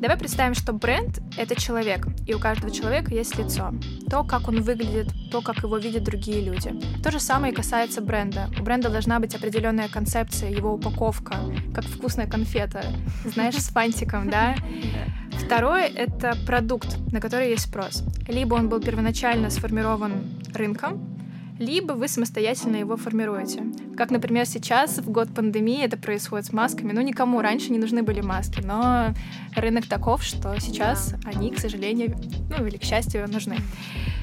Давай 0.00 0.18
представим, 0.18 0.54
что 0.54 0.72
бренд— 0.72 1.20
это 1.38 1.58
человек, 1.58 2.06
и 2.26 2.34
у 2.34 2.38
каждого 2.38 2.70
человека 2.70 3.14
есть 3.14 3.38
лицо. 3.38 3.72
То, 4.10 4.24
как 4.24 4.48
он 4.48 4.60
выглядит, 4.60 5.08
то, 5.30 5.40
как 5.40 5.62
его 5.62 5.78
видят 5.78 6.04
другие 6.04 6.42
люди. 6.42 6.74
То 7.02 7.10
же 7.10 7.20
самое 7.20 7.52
и 7.52 7.56
касается 7.56 8.00
бренда. 8.02 8.50
У 8.58 8.62
бренда 8.62 8.90
должна 8.90 9.18
быть 9.20 9.34
определенная 9.34 9.88
концепция, 9.88 10.50
его 10.50 10.74
упаковка, 10.74 11.36
как 11.74 11.84
вкусная 11.84 12.26
конфета, 12.26 12.84
знаешь, 13.24 13.54
с 13.54 13.68
фантиком, 13.68 14.28
да? 14.28 14.56
Второе— 15.46 15.86
это 15.96 16.36
продукт, 16.46 16.96
на 17.12 17.20
который 17.20 17.50
есть 17.50 17.64
спрос. 17.64 18.02
Либо 18.28 18.56
он 18.56 18.68
был 18.68 18.80
первоначально 18.80 19.48
сформирован 19.48 20.12
рынком, 20.52 21.16
либо 21.58 21.92
вы 21.92 22.08
самостоятельно 22.08 22.76
его 22.76 22.96
формируете. 22.96 23.62
Как, 23.96 24.10
например, 24.10 24.46
сейчас, 24.46 24.98
в 24.98 25.10
год 25.10 25.32
пандемии, 25.32 25.84
это 25.84 25.96
происходит 25.96 26.46
с 26.46 26.52
масками. 26.52 26.92
Ну, 26.92 27.00
никому 27.00 27.40
раньше 27.40 27.70
не 27.70 27.78
нужны 27.78 28.02
были 28.02 28.20
маски, 28.20 28.60
но 28.60 29.14
рынок 29.54 29.86
таков, 29.86 30.24
что 30.24 30.58
сейчас 30.60 31.14
они, 31.24 31.50
к 31.50 31.58
сожалению, 31.58 32.16
ну 32.56 32.66
или 32.66 32.76
к 32.76 32.84
счастью, 32.84 33.28
нужны. 33.30 33.56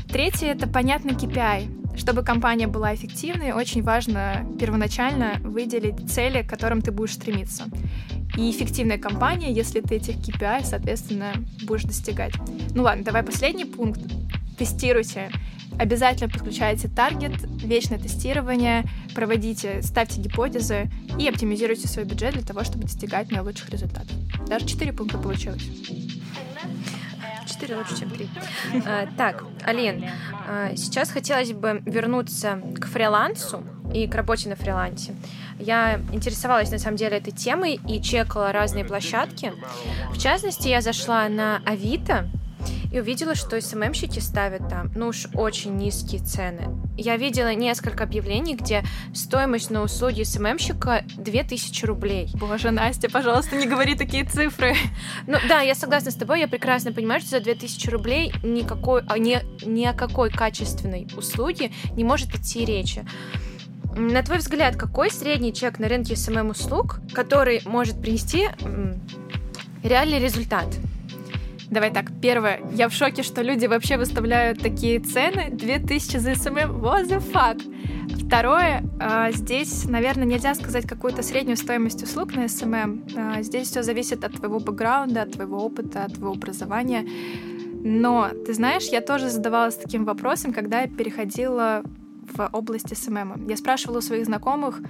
Третье— 0.10 0.48
это 0.48 0.68
понятный 0.68 1.14
KPI. 1.14 1.98
Чтобы 1.98 2.24
компания 2.24 2.68
была 2.68 2.96
эффективной, 2.96 3.52
очень 3.52 3.84
важно 3.84 4.46
первоначально 4.60 5.36
выделить 5.42 6.10
цели, 6.10 6.42
к 6.42 6.50
которым 6.50 6.82
ты 6.82 6.92
будешь 6.92 7.14
стремиться. 7.14 7.66
И 8.38 8.50
эффективная 8.50 8.98
компания, 8.98 9.52
если 9.52 9.82
ты 9.82 9.96
этих 9.96 10.16
KPI, 10.16 10.64
соответственно, 10.64 11.34
будешь 11.64 11.84
достигать. 11.84 12.34
Ну 12.74 12.84
ладно, 12.84 13.04
давай 13.04 13.24
последний 13.24 13.66
пункт. 13.66 14.00
Тестируйте. 14.62 15.32
Обязательно 15.80 16.30
подключайте 16.30 16.88
таргет, 16.88 17.32
вечное 17.64 17.98
тестирование, 17.98 18.84
проводите, 19.16 19.82
ставьте 19.82 20.22
гипотезы 20.22 20.92
и 21.18 21.28
оптимизируйте 21.28 21.88
свой 21.88 22.06
бюджет 22.06 22.34
для 22.34 22.44
того, 22.44 22.64
чтобы 22.64 22.84
достигать 22.84 23.32
наилучших 23.32 23.72
результатов. 23.72 24.12
Даже 24.48 24.68
четыре 24.68 24.94
пункта 24.94 25.18
получилось. 25.18 25.64
Четыре 27.48 27.76
лучше, 27.76 27.98
чем 27.98 28.12
три. 28.12 28.30
А, 28.86 29.08
так, 29.18 29.46
Алин, 29.66 30.06
а, 30.48 30.76
сейчас 30.76 31.10
хотелось 31.10 31.54
бы 31.54 31.82
вернуться 31.88 32.62
к 32.80 32.86
фрилансу 32.86 33.64
и 33.96 34.06
к 34.06 34.14
работе 34.14 34.48
на 34.48 34.56
фрилансе. 34.56 35.16
Я 35.58 36.00
интересовалась 36.14 36.70
на 36.70 36.78
самом 36.78 36.98
деле 36.98 37.18
этой 37.18 37.32
темой 37.32 37.80
и 37.90 38.00
чекала 38.00 38.52
разные 38.52 38.86
площадки. 38.86 39.54
В 40.12 40.20
частности, 40.20 40.68
я 40.68 40.82
зашла 40.82 41.28
на 41.30 41.64
Авито, 41.66 42.30
и 42.92 43.00
увидела, 43.00 43.36
что 43.36 43.60
СММщики 43.60 44.20
ставят 44.20 44.68
там, 44.70 44.92
ну 44.96 45.08
уж 45.08 45.28
очень 45.34 45.76
низкие 45.78 46.22
цены. 46.22 46.68
Я 46.98 47.18
видела 47.18 47.54
несколько 47.54 48.04
объявлений, 48.04 48.56
где 48.56 48.84
стоимость 49.14 49.72
на 49.72 49.82
услуги 49.82 50.24
СММщика 50.24 51.04
2000 51.16 51.86
рублей. 51.86 52.30
Боже, 52.36 52.72
Настя, 52.72 53.10
пожалуйста, 53.10 53.56
не 53.56 53.66
говори 53.66 53.96
такие 53.96 54.26
цифры. 54.26 54.76
Ну 55.28 55.38
да, 55.48 55.62
я 55.62 55.76
согласна 55.76 56.12
с 56.12 56.16
тобой, 56.16 56.42
я 56.42 56.48
прекрасно 56.48 56.92
понимаю, 56.92 57.22
что 57.22 57.30
за 57.32 57.40
2000 57.40 57.90
рублей 57.90 58.34
никакой, 58.44 59.04
а, 59.08 59.18
ни, 59.18 59.40
ни 59.66 59.86
о 59.86 59.94
какой 59.94 60.30
качественной 60.30 61.08
услуге 61.16 61.72
не 61.96 62.04
может 62.04 62.36
идти 62.36 62.66
речи. 62.66 63.06
На 63.96 64.24
твой 64.24 64.38
взгляд, 64.38 64.76
какой 64.76 65.12
средний 65.12 65.54
чек 65.54 65.80
на 65.80 65.88
рынке 65.88 66.16
SMM-услуг, 66.16 67.00
который 67.14 67.62
может 67.66 68.02
принести 68.02 68.48
реальный 69.84 70.20
результат? 70.20 70.68
Давай 71.72 71.90
так, 71.90 72.12
первое, 72.22 72.60
я 72.74 72.90
в 72.90 72.94
шоке, 72.94 73.24
что 73.24 73.42
люди 73.42 73.66
вообще 73.66 73.96
выставляют 73.96 74.60
такие 74.60 75.00
цены, 75.00 75.52
2000 75.52 76.18
за 76.18 76.36
SMM, 76.36 76.84
what 76.84 77.08
the 77.08 77.24
fuck? 77.32 77.62
Второе, 78.28 78.84
а, 79.00 79.32
здесь, 79.32 79.86
наверное, 79.86 80.26
нельзя 80.26 80.54
сказать 80.54 80.86
какую-то 80.86 81.24
среднюю 81.24 81.56
стоимость 81.56 82.04
услуг 82.04 82.36
на 82.36 82.50
SMM. 82.50 83.06
А, 83.16 83.42
здесь 83.42 83.70
все 83.70 83.84
зависит 83.84 84.26
от 84.26 84.34
твоего 84.34 84.60
бэкграунда, 84.60 85.22
от 85.22 85.32
твоего 85.32 85.64
опыта, 85.64 86.04
от 86.04 86.16
твоего 86.16 86.34
образования. 86.34 87.06
Но, 87.84 88.32
ты 88.46 88.54
знаешь, 88.54 88.90
я 88.90 89.00
тоже 89.00 89.30
задавалась 89.30 89.76
таким 89.76 90.04
вопросом, 90.04 90.52
когда 90.52 90.82
я 90.82 90.90
переходила 90.90 91.84
в 92.34 92.50
область 92.52 92.94
SMM. 92.96 93.48
Я 93.48 93.56
спрашивала 93.56 94.00
у 94.00 94.02
своих 94.02 94.26
знакомых, 94.26 94.82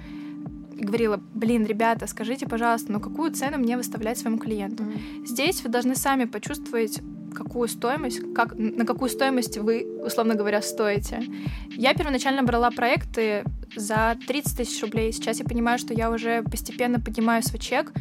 и 0.82 0.84
говорила, 0.84 1.16
блин, 1.16 1.64
ребята, 1.64 2.06
скажите, 2.06 2.46
пожалуйста, 2.46 2.92
ну 2.92 3.00
какую 3.00 3.32
цену 3.32 3.58
мне 3.58 3.76
выставлять 3.76 4.18
своему 4.18 4.38
клиенту? 4.38 4.82
Mm-hmm. 4.82 5.26
Здесь 5.26 5.62
вы 5.62 5.70
должны 5.70 5.94
сами 5.94 6.24
почувствовать 6.24 7.00
какую 7.32 7.68
стоимость, 7.68 8.20
как, 8.34 8.54
на 8.58 8.84
какую 8.84 9.08
стоимость 9.08 9.56
вы, 9.58 9.86
условно 10.04 10.34
говоря, 10.34 10.60
стоите. 10.60 11.24
Я 11.70 11.94
первоначально 11.94 12.42
брала 12.42 12.70
проекты 12.70 13.44
за 13.76 14.16
30 14.26 14.56
тысяч 14.56 14.82
рублей. 14.82 15.12
Сейчас 15.12 15.38
я 15.38 15.44
понимаю, 15.44 15.78
что 15.78 15.94
я 15.94 16.10
уже 16.10 16.42
постепенно 16.42 17.00
поднимаю 17.00 17.42
свой 17.42 17.58
чек, 17.60 17.92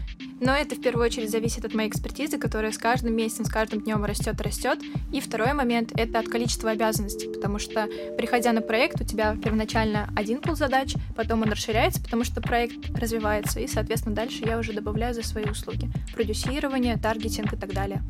но 0.42 0.56
это 0.56 0.76
в 0.76 0.82
первую 0.82 1.06
очередь 1.06 1.30
зависит 1.30 1.66
от 1.66 1.76
моей 1.76 1.88
экспертизы, 1.88 2.40
которая 2.40 2.72
с 2.72 2.78
каждым 2.80 3.16
месяцем, 3.16 3.46
с 3.46 3.50
каждым 3.50 3.82
днем 3.82 4.04
растет, 4.04 4.42
растет. 4.42 4.80
И 5.12 5.22
второй 5.22 5.54
момент— 5.54 5.92
это 5.96 6.18
от 6.18 6.28
количества 6.28 6.72
обязанностей, 6.72 7.28
потому 7.32 7.60
что, 7.60 7.88
приходя 8.18 8.52
на 8.52 8.62
проект, 8.62 9.00
у 9.00 9.04
тебя 9.04 9.36
первоначально 9.36 10.10
один 10.16 10.42
пул 10.42 10.56
задач, 10.56 10.96
потом 11.16 11.44
он 11.44 11.52
расширяется, 11.52 12.02
потому 12.02 12.24
что 12.24 12.42
проект 12.42 12.90
развивается, 12.98 13.60
и, 13.60 13.68
соответственно, 13.68 14.16
дальше 14.16 14.44
я 14.44 14.58
уже 14.58 14.74
добавляю 14.74 15.14
за 15.14 15.22
свои 15.22 15.46
услуги. 15.46 15.92
Продюсирование, 16.16 16.98
таргетинг 16.98 17.54
и 17.54 17.58
так 17.58 17.74
далее. 17.74 18.02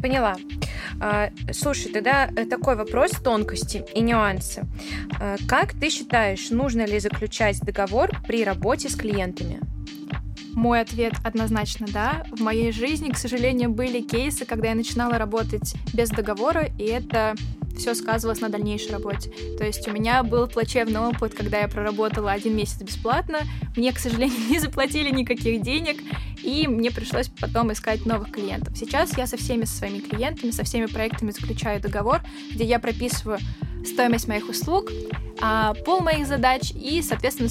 Поняла. 0.00 0.36
А, 1.00 1.30
слушай, 1.52 1.92
тогда 1.92 2.26
э, 2.26 2.44
такой 2.46 2.76
вопрос 2.76 3.10
тонкости 3.12 3.84
и 3.94 4.00
нюансы. 4.00 4.64
А, 5.20 5.36
как 5.48 5.72
ты 5.72 5.90
считаешь, 5.90 6.50
нужно 6.50 6.86
ли 6.86 6.98
заключать 7.00 7.60
договор 7.60 8.10
при 8.26 8.44
работе 8.44 8.88
с 8.88 8.96
клиентами? 8.96 9.60
Мой 10.54 10.80
ответ 10.80 11.14
однозначно 11.24 11.86
да. 11.92 12.24
В 12.32 12.40
моей 12.40 12.72
жизни, 12.72 13.10
к 13.10 13.18
сожалению, 13.18 13.70
были 13.70 14.00
кейсы, 14.00 14.44
когда 14.44 14.68
я 14.68 14.74
начинала 14.74 15.18
работать 15.18 15.74
без 15.92 16.10
договора, 16.10 16.68
и 16.78 16.84
это 16.84 17.34
все 17.78 17.94
сказывалось 17.94 18.40
на 18.40 18.48
дальнейшей 18.48 18.92
работе. 18.92 19.32
То 19.56 19.64
есть 19.64 19.86
у 19.88 19.92
меня 19.92 20.22
был 20.22 20.46
плачевный 20.48 21.00
опыт, 21.00 21.34
когда 21.34 21.60
я 21.60 21.68
проработала 21.68 22.32
один 22.32 22.56
месяц 22.56 22.82
бесплатно, 22.82 23.40
мне, 23.76 23.92
к 23.92 23.98
сожалению, 23.98 24.38
не 24.50 24.58
заплатили 24.58 25.10
никаких 25.10 25.62
денег, 25.62 25.98
и 26.42 26.66
мне 26.66 26.90
пришлось 26.90 27.28
потом 27.28 27.72
искать 27.72 28.04
новых 28.06 28.30
клиентов. 28.32 28.76
Сейчас 28.76 29.16
я 29.16 29.26
со 29.26 29.36
всеми 29.36 29.64
со 29.64 29.76
своими 29.76 30.00
клиентами, 30.00 30.50
со 30.50 30.64
всеми 30.64 30.86
проектами 30.86 31.30
заключаю 31.30 31.80
договор, 31.80 32.20
где 32.52 32.64
я 32.64 32.78
прописываю 32.78 33.38
стоимость 33.88 34.28
моих 34.28 34.48
услуг, 34.48 34.90
а, 35.40 35.74
пол 35.84 36.00
моих 36.00 36.26
задач 36.26 36.72
и, 36.74 37.00
соответственно, 37.02 37.48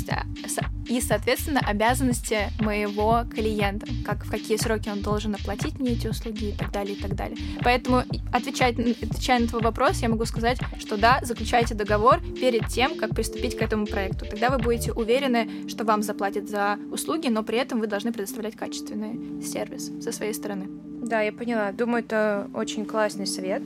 и, 0.87 1.01
соответственно, 1.01 1.61
обязанности 1.65 2.49
моего 2.59 3.23
клиента, 3.33 3.87
как 4.05 4.25
в 4.25 4.31
какие 4.31 4.57
сроки 4.57 4.89
он 4.89 5.01
должен 5.01 5.35
оплатить 5.35 5.79
мне 5.79 5.91
эти 5.91 6.07
услуги 6.07 6.49
и 6.49 6.51
так 6.51 6.71
далее, 6.71 6.95
и 6.95 7.01
так 7.01 7.15
далее. 7.15 7.37
Поэтому, 7.63 8.03
отвечать, 8.33 8.77
отвечая 8.79 9.39
на 9.39 9.47
твой 9.47 9.61
вопрос, 9.61 9.99
я 9.99 10.09
могу 10.09 10.25
сказать, 10.25 10.59
что 10.79 10.97
да, 10.97 11.19
заключайте 11.23 11.75
договор 11.75 12.19
перед 12.21 12.67
тем, 12.67 12.97
как 12.97 13.15
приступить 13.15 13.57
к 13.57 13.61
этому 13.61 13.85
проекту. 13.85 14.25
Тогда 14.29 14.49
вы 14.49 14.57
будете 14.57 14.91
уверены, 14.91 15.67
что 15.67 15.83
вам 15.83 16.03
заплатят 16.03 16.49
за 16.49 16.77
услуги, 16.91 17.27
но 17.27 17.43
при 17.43 17.57
этом 17.57 17.79
вы 17.79 17.87
должны 17.87 18.11
предоставлять 18.11 18.55
качественный 18.55 19.41
сервис 19.41 19.91
со 20.01 20.11
своей 20.11 20.33
стороны. 20.33 20.67
Да, 21.01 21.21
я 21.21 21.31
поняла. 21.31 21.71
Думаю, 21.71 22.03
это 22.03 22.49
очень 22.53 22.85
классный 22.85 23.27
совет. 23.27 23.63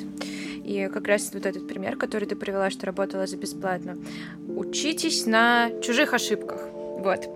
И 0.71 0.87
как 0.87 1.07
раз 1.07 1.31
вот 1.33 1.45
этот 1.45 1.67
пример, 1.67 1.97
который 1.97 2.25
ты 2.25 2.37
привела, 2.37 2.69
что 2.69 2.85
работала 2.85 3.27
за 3.27 3.35
бесплатно. 3.35 3.97
Учитесь 4.47 5.25
на 5.25 5.69
чужих 5.81 6.13
ошибках. 6.13 6.61
Вот. 6.73 7.27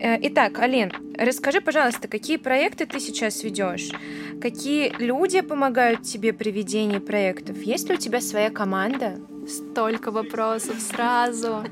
Э, 0.00 0.18
итак, 0.20 0.58
Алин, 0.58 0.92
расскажи, 1.16 1.62
пожалуйста, 1.62 2.08
какие 2.08 2.36
проекты 2.36 2.84
ты 2.84 3.00
сейчас 3.00 3.42
ведешь? 3.42 3.88
Какие 4.42 4.92
люди 4.98 5.40
помогают 5.40 6.02
тебе 6.02 6.34
при 6.34 6.50
ведении 6.50 6.98
проектов? 6.98 7.56
Есть 7.62 7.88
ли 7.88 7.94
у 7.94 7.98
тебя 7.98 8.20
своя 8.20 8.50
команда? 8.50 9.18
Столько 9.48 10.10
вопросов 10.10 10.78
сразу. 10.78 11.64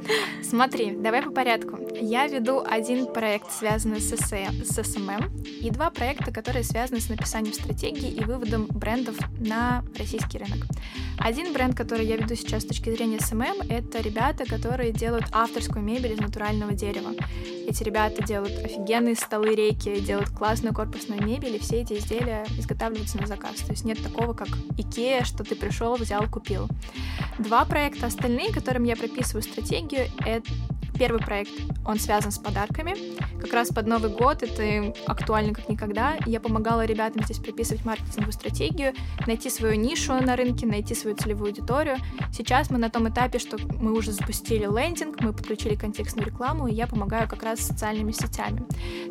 Смотри, 0.42 0.92
давай 0.92 1.22
по 1.22 1.30
порядку. 1.30 1.85
Я 2.00 2.26
веду 2.26 2.62
один 2.64 3.06
проект, 3.06 3.50
связанный 3.50 4.00
с, 4.00 4.14
СМ, 4.16 4.64
с 4.64 4.82
SMM, 4.82 5.44
и 5.62 5.70
два 5.70 5.90
проекта, 5.90 6.30
которые 6.30 6.62
связаны 6.62 7.00
с 7.00 7.08
написанием 7.08 7.54
стратегии 7.54 8.10
и 8.10 8.22
выводом 8.22 8.66
брендов 8.66 9.16
на 9.40 9.82
российский 9.98 10.38
рынок. 10.38 10.66
Один 11.18 11.52
бренд, 11.52 11.74
который 11.74 12.06
я 12.06 12.16
веду 12.16 12.34
сейчас 12.34 12.62
с 12.62 12.66
точки 12.66 12.90
зрения 12.90 13.18
SMM, 13.18 13.68
это 13.70 14.00
ребята, 14.00 14.44
которые 14.44 14.92
делают 14.92 15.24
авторскую 15.32 15.82
мебель 15.82 16.12
из 16.12 16.20
натурального 16.20 16.74
дерева. 16.74 17.12
Эти 17.66 17.82
ребята 17.82 18.22
делают 18.22 18.52
офигенные 18.64 19.16
столы 19.16 19.54
реки, 19.54 19.98
делают 20.00 20.30
классную 20.30 20.74
корпусную 20.74 21.24
мебель, 21.24 21.56
и 21.56 21.58
все 21.58 21.80
эти 21.80 21.94
изделия 21.94 22.44
изготавливаются 22.58 23.18
на 23.18 23.26
заказ. 23.26 23.56
То 23.56 23.72
есть 23.72 23.84
нет 23.84 24.02
такого, 24.02 24.34
как 24.34 24.48
Икея, 24.76 25.24
что 25.24 25.42
ты 25.42 25.56
пришел, 25.56 25.96
взял, 25.96 26.28
купил. 26.28 26.68
Два 27.38 27.64
проекта 27.64 28.06
остальные, 28.06 28.52
которым 28.52 28.84
я 28.84 28.96
прописываю 28.96 29.42
стратегию, 29.42 30.06
это 30.24 30.48
Первый 30.98 31.20
проект, 31.20 31.52
он 31.84 31.98
связан 31.98 32.32
с 32.32 32.38
подарками. 32.38 32.94
Как 33.40 33.52
раз 33.52 33.68
под 33.68 33.86
Новый 33.86 34.10
год 34.10 34.42
это 34.42 34.94
актуально 35.06 35.52
как 35.52 35.68
никогда. 35.68 36.16
Я 36.24 36.40
помогала 36.40 36.86
ребятам 36.86 37.22
здесь 37.24 37.38
прописывать 37.38 37.84
маркетинговую 37.84 38.32
стратегию, 38.32 38.94
найти 39.26 39.50
свою 39.50 39.74
нишу 39.74 40.14
на 40.14 40.36
рынке, 40.36 40.66
найти 40.66 40.94
свою 40.94 41.16
целевую 41.16 41.50
аудиторию. 41.50 41.98
Сейчас 42.32 42.70
мы 42.70 42.78
на 42.78 42.88
том 42.88 43.08
этапе, 43.08 43.38
что 43.38 43.58
мы 43.78 43.92
уже 43.92 44.12
запустили 44.12 44.64
лендинг, 44.64 45.20
мы 45.20 45.32
подключили 45.32 45.74
контекстную 45.74 46.26
рекламу, 46.26 46.66
и 46.66 46.74
я 46.74 46.86
помогаю 46.86 47.28
как 47.28 47.42
раз 47.42 47.60
социальными 47.60 48.12
сетями. 48.12 48.64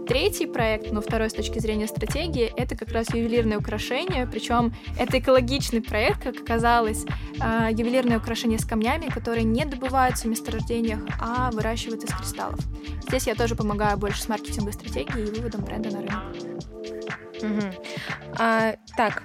Третий 0.07 0.47
проект, 0.47 0.91
но 0.91 1.01
второй 1.01 1.29
с 1.29 1.33
точки 1.33 1.59
зрения 1.59 1.87
стратегии, 1.87 2.51
это 2.57 2.75
как 2.75 2.91
раз 2.91 3.13
ювелирное 3.13 3.59
украшение, 3.59 4.27
причем 4.27 4.73
это 4.99 5.19
экологичный 5.19 5.81
проект, 5.81 6.23
как 6.23 6.41
оказалось, 6.41 7.05
а, 7.39 7.69
ювелирное 7.69 8.17
украшение 8.17 8.57
с 8.57 8.65
камнями, 8.65 9.07
которые 9.09 9.43
не 9.43 9.65
добываются 9.65 10.27
в 10.27 10.31
месторождениях, 10.31 10.99
а 11.19 11.51
выращиваются 11.51 11.74
выращивают 11.75 12.03
из 12.05 12.13
кристаллов. 12.13 12.59
Здесь 13.07 13.27
я 13.27 13.35
тоже 13.35 13.55
помогаю 13.55 13.97
больше 13.97 14.21
с 14.21 14.29
маркетинговой 14.29 14.73
стратегией 14.73 15.27
и 15.27 15.31
выводом 15.31 15.61
бренда 15.61 15.91
на 15.91 15.99
рынок. 15.99 17.24
Угу. 17.45 17.61
А, 18.37 18.75
так, 18.97 19.23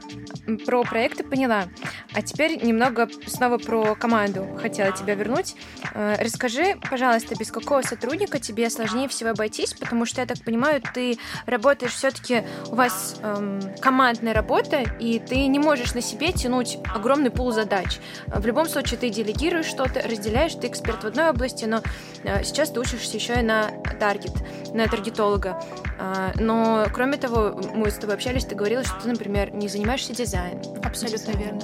про 0.66 0.82
проекты 0.84 1.24
поняла. 1.24 1.64
А 2.12 2.22
теперь 2.22 2.62
немного 2.64 3.08
снова 3.26 3.58
про 3.58 3.94
команду 3.94 4.46
хотела 4.60 4.92
тебя 4.92 5.14
вернуть. 5.14 5.56
А, 5.94 6.16
расскажи, 6.18 6.76
пожалуйста, 6.88 7.34
без 7.38 7.50
какого 7.50 7.82
сотрудника 7.82 8.38
тебе 8.38 8.70
сложнее 8.70 9.08
всего 9.08 9.30
обойтись, 9.30 9.74
потому 9.74 10.06
что, 10.06 10.20
я 10.20 10.26
так 10.26 10.42
понимаю, 10.42 10.82
ты 10.94 11.18
работаешь 11.46 11.92
все-таки, 11.92 12.44
у 12.68 12.74
вас 12.74 13.16
эм, 13.22 13.60
командная 13.80 14.34
работа, 14.34 14.82
и 14.98 15.18
ты 15.18 15.46
не 15.46 15.58
можешь 15.58 15.94
на 15.94 16.00
себе 16.00 16.32
тянуть 16.32 16.78
огромный 16.94 17.30
пул 17.30 17.52
задач. 17.52 17.98
В 18.26 18.46
любом 18.46 18.68
случае, 18.68 18.98
ты 18.98 19.10
делегируешь 19.10 19.66
что-то, 19.66 20.02
разделяешь, 20.02 20.54
ты 20.54 20.68
эксперт 20.68 21.02
в 21.02 21.06
одной 21.06 21.30
области, 21.30 21.64
но 21.64 21.82
э, 22.24 22.44
сейчас 22.44 22.70
ты 22.70 22.80
учишься 22.80 23.16
еще 23.16 23.40
и 23.40 23.42
на 23.42 23.70
таргет, 23.98 24.32
на 24.74 24.86
таргетолога. 24.86 25.62
Э, 25.98 26.32
но, 26.36 26.86
кроме 26.92 27.16
того, 27.16 27.60
мы 27.74 27.90
с 27.90 27.94
тобой 27.94 28.09
общались, 28.12 28.44
ты 28.44 28.54
говорила, 28.54 28.84
что 28.84 29.00
ты, 29.00 29.08
например, 29.08 29.54
не 29.54 29.68
занимаешься 29.68 30.14
дизайном. 30.14 30.62
Абсолютно 30.82 31.32
верно. 31.32 31.60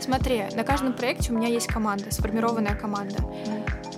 Смотри, 0.00 0.44
на 0.54 0.64
каждом 0.64 0.94
проекте 0.94 1.32
у 1.32 1.36
меня 1.36 1.48
есть 1.48 1.66
команда, 1.66 2.12
сформированная 2.12 2.74
команда. 2.74 3.18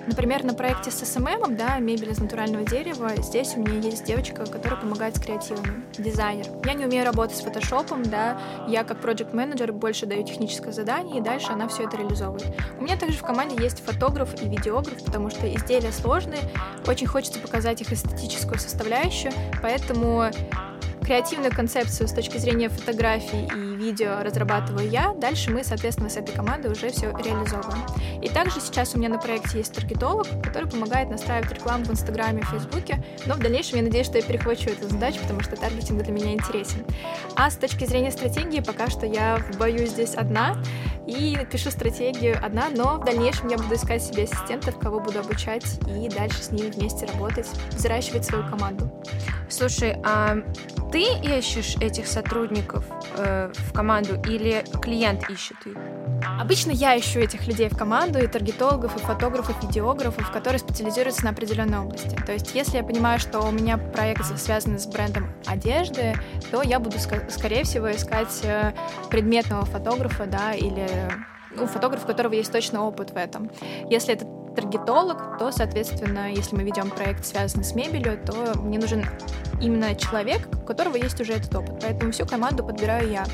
Например, 0.07 0.42
на 0.42 0.54
проекте 0.54 0.90
с 0.90 1.04
SMM, 1.04 1.56
да, 1.57 1.78
мебель 1.78 2.11
из 2.11 2.19
натурального 2.19 2.64
дерева, 2.64 3.11
здесь 3.19 3.54
у 3.54 3.61
меня 3.61 3.78
есть 3.78 4.04
девочка, 4.04 4.47
которая 4.47 4.80
помогает 4.80 5.16
с 5.16 5.21
креативом, 5.21 5.85
дизайнер. 5.97 6.47
Я 6.64 6.73
не 6.75 6.87
умею 6.87 7.04
работать 7.04 7.37
с 7.37 7.42
фотошопом, 7.42 8.02
да, 8.02 8.40
я 8.66 8.83
как 8.83 9.00
проект 9.00 9.33
менеджер 9.35 9.73
больше 9.73 10.07
даю 10.07 10.25
техническое 10.25 10.73
задание, 10.73 11.19
и 11.19 11.21
дальше 11.21 11.52
она 11.52 11.69
все 11.69 11.84
это 11.84 11.99
реализовывает. 11.99 12.47
У 12.78 12.82
меня 12.82 12.97
также 12.97 13.19
в 13.19 13.23
команде 13.23 13.63
есть 13.63 13.84
фотограф 13.84 14.43
и 14.43 14.49
видеограф, 14.49 15.04
потому 15.04 15.30
что 15.30 15.47
изделия 15.54 15.93
сложные, 15.93 16.41
очень 16.86 17.06
хочется 17.06 17.39
показать 17.39 17.80
их 17.82 17.93
эстетическую 17.93 18.58
составляющую, 18.58 19.32
поэтому 19.63 20.30
креативную 21.10 21.52
концепцию 21.52 22.06
с 22.06 22.12
точки 22.12 22.38
зрения 22.38 22.68
фотографий 22.68 23.44
и 23.44 23.75
видео 23.75 24.23
разрабатываю 24.23 24.88
я. 24.88 25.12
Дальше 25.14 25.50
мы, 25.50 25.64
соответственно, 25.64 26.08
с 26.08 26.16
этой 26.16 26.32
командой 26.32 26.70
уже 26.70 26.90
все 26.90 27.10
реализовываем. 27.10 27.84
И 28.23 28.28
также 28.28 28.60
сейчас 28.60 28.94
у 28.94 28.99
меня 28.99 29.08
на 29.08 29.18
проекте 29.18 29.58
есть 29.58 29.75
таргетолог, 29.75 30.28
который 30.40 30.70
помогает 30.70 31.10
настраивать 31.10 31.50
рекламу 31.52 31.86
в 31.86 31.90
Инстаграме 31.90 32.42
и 32.42 32.44
Фейсбуке. 32.44 33.02
Но 33.26 33.34
в 33.34 33.40
дальнейшем 33.40 33.78
я 33.78 33.82
надеюсь, 33.82 34.06
что 34.06 34.18
я 34.18 34.23
перехвачу 34.23 34.70
эту 34.70 34.88
задачу, 34.88 35.18
потому 35.23 35.40
что 35.40 35.56
таргетинг 35.56 36.00
для 36.00 36.12
меня 36.12 36.32
интересен. 36.32 36.84
А 37.34 37.50
с 37.50 37.56
точки 37.56 37.86
зрения 37.86 38.12
стратегии, 38.12 38.60
пока 38.60 38.88
что 38.88 39.04
я 39.04 39.38
в 39.38 39.58
бою 39.58 39.86
здесь 39.86 40.14
одна 40.14 40.62
и 41.08 41.36
пишу 41.50 41.73
стратегию 41.73 42.38
одна, 42.40 42.68
но 42.70 42.99
в 42.99 43.04
дальнейшем 43.04 43.49
я 43.49 43.56
буду 43.56 43.75
искать 43.75 44.00
себе 44.00 44.23
ассистентов, 44.23 44.78
кого 44.78 45.00
буду 45.00 45.18
обучать 45.18 45.64
и 45.88 46.08
дальше 46.08 46.40
с 46.40 46.52
ними 46.52 46.70
вместе 46.70 47.06
работать, 47.06 47.49
взращивать 47.73 48.25
свою 48.25 48.49
команду. 48.49 48.88
Слушай, 49.49 49.96
а 50.04 50.36
ты 50.90 51.02
ищешь 51.22 51.76
этих 51.80 52.06
сотрудников 52.06 52.84
э, 53.16 53.52
в 53.54 53.72
команду 53.72 54.20
или 54.26 54.64
клиент 54.80 55.28
ищет 55.30 55.56
их? 55.66 55.76
Обычно 56.40 56.72
я 56.72 56.98
ищу 56.98 57.20
этих 57.20 57.46
людей 57.46 57.68
в 57.68 57.76
команду, 57.76 58.18
и 58.18 58.26
таргетологов, 58.26 58.96
и 58.96 58.98
фотографов, 58.98 59.62
и 59.62 59.66
видеографов, 59.66 60.30
которые 60.30 60.58
специализируются 60.58 61.24
на 61.24 61.30
определенной 61.30 61.78
области. 61.78 62.16
То 62.26 62.32
есть, 62.32 62.54
если 62.54 62.78
я 62.78 62.82
понимаю, 62.82 63.18
что 63.18 63.40
у 63.40 63.50
меня 63.50 63.78
проект 63.78 64.24
связан 64.38 64.78
с 64.78 64.86
брендом 64.86 65.28
одежды, 65.46 66.14
то 66.50 66.62
я 66.62 66.80
буду, 66.80 66.98
скорее 66.98 67.64
всего, 67.64 67.90
искать 67.90 68.40
э, 68.42 68.72
предметного 69.10 69.64
фотографа, 69.64 70.26
да, 70.26 70.54
или 70.54 70.88
ну, 71.54 71.66
фотограф, 71.66 72.04
у 72.04 72.06
которого 72.06 72.34
есть 72.34 72.52
точно 72.52 72.84
опыт 72.84 73.10
в 73.10 73.16
этом. 73.16 73.50
Если 73.88 74.14
это 74.14 74.26
таргетолог, 74.54 75.38
то, 75.38 75.52
соответственно, 75.52 76.32
если 76.32 76.56
мы 76.56 76.62
ведем 76.64 76.90
проект, 76.90 77.24
связанный 77.24 77.64
с 77.64 77.74
мебелью, 77.74 78.18
то 78.24 78.58
мне 78.58 78.78
нужен 78.78 79.04
именно 79.60 79.94
человек, 79.94 80.48
которого 80.71 80.97
есть 80.97 81.21
уже 81.21 81.33
этот 81.33 81.52
опыт. 81.54 81.80
Поэтому 81.83 82.13
всю 82.13 82.26
команду 82.26 82.63
подбираю 82.65 83.11
я. 83.11 83.26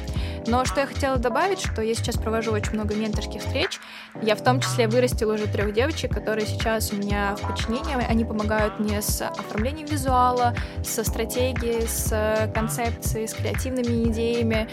Но 0.46 0.64
что 0.64 0.80
я 0.80 0.86
хотела 0.86 1.18
добавить, 1.18 1.60
что 1.60 1.82
я 1.82 1.94
сейчас 1.94 2.16
провожу 2.16 2.52
очень 2.52 2.72
много 2.72 2.94
менторских 2.94 3.42
встреч. 3.42 3.78
Я 4.22 4.36
в 4.36 4.42
том 4.42 4.60
числе 4.60 4.88
вырастила 4.88 5.34
уже 5.34 5.46
трех 5.46 5.74
девочек, 5.74 6.14
которые 6.14 6.46
сейчас 6.46 6.92
у 6.92 6.96
меня 6.96 7.36
в 7.36 7.42
подчинении. 7.46 7.94
Они 8.08 8.24
помогают 8.24 8.78
мне 8.78 9.02
с 9.02 9.20
оформлением 9.20 9.86
визуала, 9.86 10.54
со 10.82 11.04
стратегией, 11.04 11.86
с 11.86 12.50
концепцией, 12.54 13.26
с 13.26 13.34
креативными 13.34 14.10
идеями. 14.10 14.68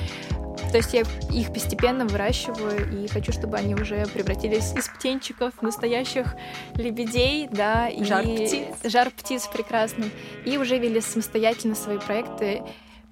То 0.74 0.78
есть 0.78 0.92
я 0.92 1.04
их 1.32 1.54
постепенно 1.54 2.04
выращиваю 2.04 3.04
и 3.04 3.08
хочу, 3.08 3.32
чтобы 3.32 3.58
они 3.58 3.76
уже 3.76 4.08
превратились 4.08 4.74
из 4.74 4.90
птенчиков 4.90 5.54
в 5.56 5.62
настоящих 5.62 6.34
лебедей, 6.74 7.48
да, 7.48 7.88
и 7.90 8.04
жар 8.04 8.24
птиц, 8.24 8.66
жар 8.84 9.12
птиц 9.12 9.46
прекрасным, 9.46 10.10
и 10.46 10.58
уже 10.58 10.80
вели 10.80 11.00
самостоятельно 11.00 11.76
свои 11.76 12.00
проекты, 12.00 12.64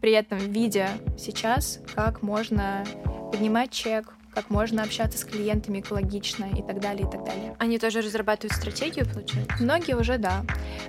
при 0.02 0.12
этом 0.13 0.39
видя 0.39 0.89
сейчас, 1.19 1.80
как 1.93 2.24
можно 2.24 2.84
поднимать 3.32 3.69
чек, 3.69 4.12
как 4.34 4.50
можно 4.50 4.82
общаться 4.82 5.19
с 5.19 5.24
клиентами 5.24 5.82
экологично 5.82 6.45
и 6.45 6.63
так 6.63 6.80
далее, 6.80 7.08
и 7.08 7.12
так 7.12 7.24
далее. 7.24 7.56
Они 7.60 7.78
тоже 7.78 8.02
разрабатывают 8.02 8.54
стратегию, 8.54 9.06
получается? 9.06 9.62
Многие 9.62 9.95
уже, 9.95 10.17
да. 10.17 10.43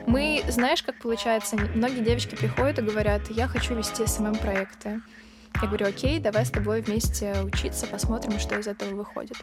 Мы, 0.06 0.42
знаешь, 0.48 0.82
как 0.82 0.98
получается, 1.02 1.56
многие 1.74 2.02
девочки 2.02 2.34
приходят 2.34 2.78
и 2.78 2.82
говорят, 2.82 3.30
я 3.30 3.46
хочу 3.46 3.74
вести 3.74 4.06
СММ-проекты. 4.06 5.02
Я 5.60 5.68
говорю, 5.68 5.86
окей, 5.86 6.18
давай 6.18 6.44
с 6.44 6.50
тобой 6.50 6.80
вместе 6.80 7.34
учиться, 7.42 7.86
посмотрим, 7.86 8.38
что 8.38 8.58
из 8.58 8.66
этого 8.66 8.94
выходит. 8.94 9.36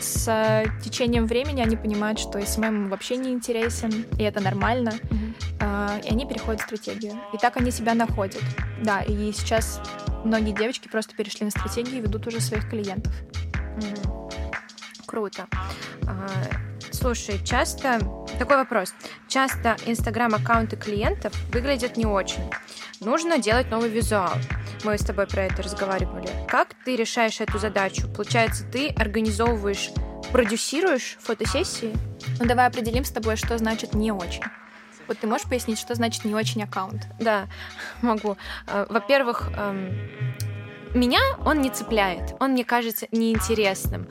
С 0.00 0.26
э, 0.28 0.66
течением 0.82 1.26
времени 1.26 1.60
они 1.60 1.76
понимают, 1.76 2.18
что 2.18 2.40
SMM 2.44 2.88
вообще 2.88 3.16
не 3.16 3.30
интересен, 3.32 4.06
и 4.18 4.22
это 4.22 4.40
нормально, 4.40 4.94
mm-hmm. 5.10 6.06
и 6.06 6.08
они 6.08 6.26
переходят 6.26 6.60
в 6.60 6.64
стратегию. 6.64 7.14
И 7.34 7.38
так 7.38 7.56
они 7.56 7.70
себя 7.70 7.94
находят. 7.94 8.42
Да, 8.82 9.02
и 9.02 9.32
сейчас 9.32 9.80
многие 10.24 10.52
девочки 10.52 10.88
просто 10.88 11.14
перешли 11.14 11.44
на 11.44 11.50
стратегию 11.50 11.98
и 11.98 12.00
ведут 12.00 12.26
уже 12.26 12.40
своих 12.40 12.68
клиентов. 12.68 13.12
Mm-hmm. 13.78 14.26
Круто. 15.06 15.46
Слушай, 16.96 17.38
часто 17.44 18.00
такой 18.38 18.56
вопрос. 18.56 18.94
Часто 19.28 19.76
инстаграм-аккаунты 19.84 20.76
клиентов 20.76 21.34
выглядят 21.52 21.98
не 21.98 22.06
очень. 22.06 22.50
Нужно 23.00 23.38
делать 23.38 23.70
новый 23.70 23.90
визуал. 23.90 24.32
Мы 24.82 24.96
с 24.96 25.04
тобой 25.04 25.26
про 25.26 25.44
это 25.44 25.62
разговаривали. 25.62 26.28
Как 26.48 26.68
ты 26.86 26.96
решаешь 26.96 27.42
эту 27.42 27.58
задачу? 27.58 28.08
Получается, 28.08 28.64
ты 28.64 28.88
организовываешь, 28.88 29.90
продюсируешь 30.32 31.18
фотосессии? 31.20 31.94
Ну, 32.40 32.46
давай 32.46 32.66
определим 32.66 33.04
с 33.04 33.10
тобой, 33.10 33.36
что 33.36 33.58
значит 33.58 33.94
«не 33.94 34.10
очень». 34.10 34.42
Вот 35.06 35.18
ты 35.18 35.26
можешь 35.26 35.46
пояснить, 35.46 35.78
что 35.78 35.94
значит 35.94 36.24
«не 36.24 36.34
очень 36.34 36.62
аккаунт»? 36.62 37.06
Да, 37.20 37.46
могу. 38.00 38.38
Э, 38.66 38.86
во-первых, 38.88 39.50
эм, 39.54 39.94
меня 40.96 41.20
он 41.44 41.60
не 41.60 41.70
цепляет, 41.70 42.34
он 42.40 42.52
мне 42.52 42.64
кажется 42.64 43.06
неинтересным. 43.12 44.08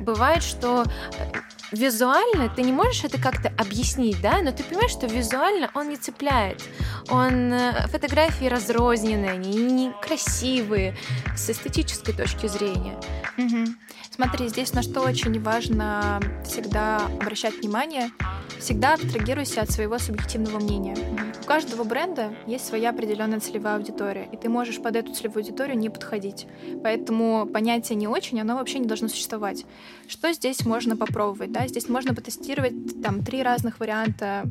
Бывает, 0.00 0.42
что 0.42 0.84
э, 0.84 1.32
визуально 1.72 2.48
ты 2.48 2.62
не 2.62 2.72
можешь 2.72 3.04
это 3.04 3.20
как-то 3.20 3.52
объяснить, 3.58 4.20
да, 4.20 4.40
но 4.42 4.52
ты 4.52 4.62
понимаешь, 4.62 4.92
что 4.92 5.06
визуально 5.06 5.70
он 5.74 5.88
не 5.88 5.96
цепляет. 5.96 6.62
Он 7.10 7.52
э, 7.52 7.86
фотографии 7.88 8.46
разрозненные, 8.46 9.32
они 9.32 9.56
некрасивые 9.56 10.96
с 11.36 11.50
эстетической 11.50 12.12
точки 12.12 12.46
зрения. 12.46 12.96
Угу. 13.36 13.74
Смотри, 14.10 14.48
здесь 14.48 14.72
на 14.72 14.82
что 14.82 15.02
очень 15.02 15.40
важно 15.40 16.20
всегда 16.44 17.06
обращать 17.20 17.58
внимание, 17.58 18.10
всегда 18.58 18.94
абстрагируйся 18.94 19.62
от 19.62 19.70
своего 19.70 19.98
субъективного 19.98 20.58
мнения. 20.58 20.96
У 20.96 21.27
каждого 21.48 21.82
бренда 21.82 22.34
есть 22.46 22.66
своя 22.66 22.90
определенная 22.90 23.40
целевая 23.40 23.76
аудитория, 23.76 24.28
и 24.30 24.36
ты 24.36 24.50
можешь 24.50 24.82
под 24.82 24.96
эту 24.96 25.14
целевую 25.14 25.40
аудиторию 25.40 25.78
не 25.78 25.88
подходить. 25.88 26.46
Поэтому 26.82 27.46
понятие 27.46 27.96
не 27.96 28.06
очень, 28.06 28.38
оно 28.38 28.56
вообще 28.56 28.80
не 28.80 28.86
должно 28.86 29.08
существовать. 29.08 29.64
Что 30.08 30.30
здесь 30.34 30.66
можно 30.66 30.94
попробовать? 30.94 31.50
Да? 31.50 31.66
Здесь 31.66 31.88
можно 31.88 32.14
потестировать 32.14 33.02
там 33.02 33.24
три 33.24 33.42
разных 33.42 33.80
варианта 33.80 34.44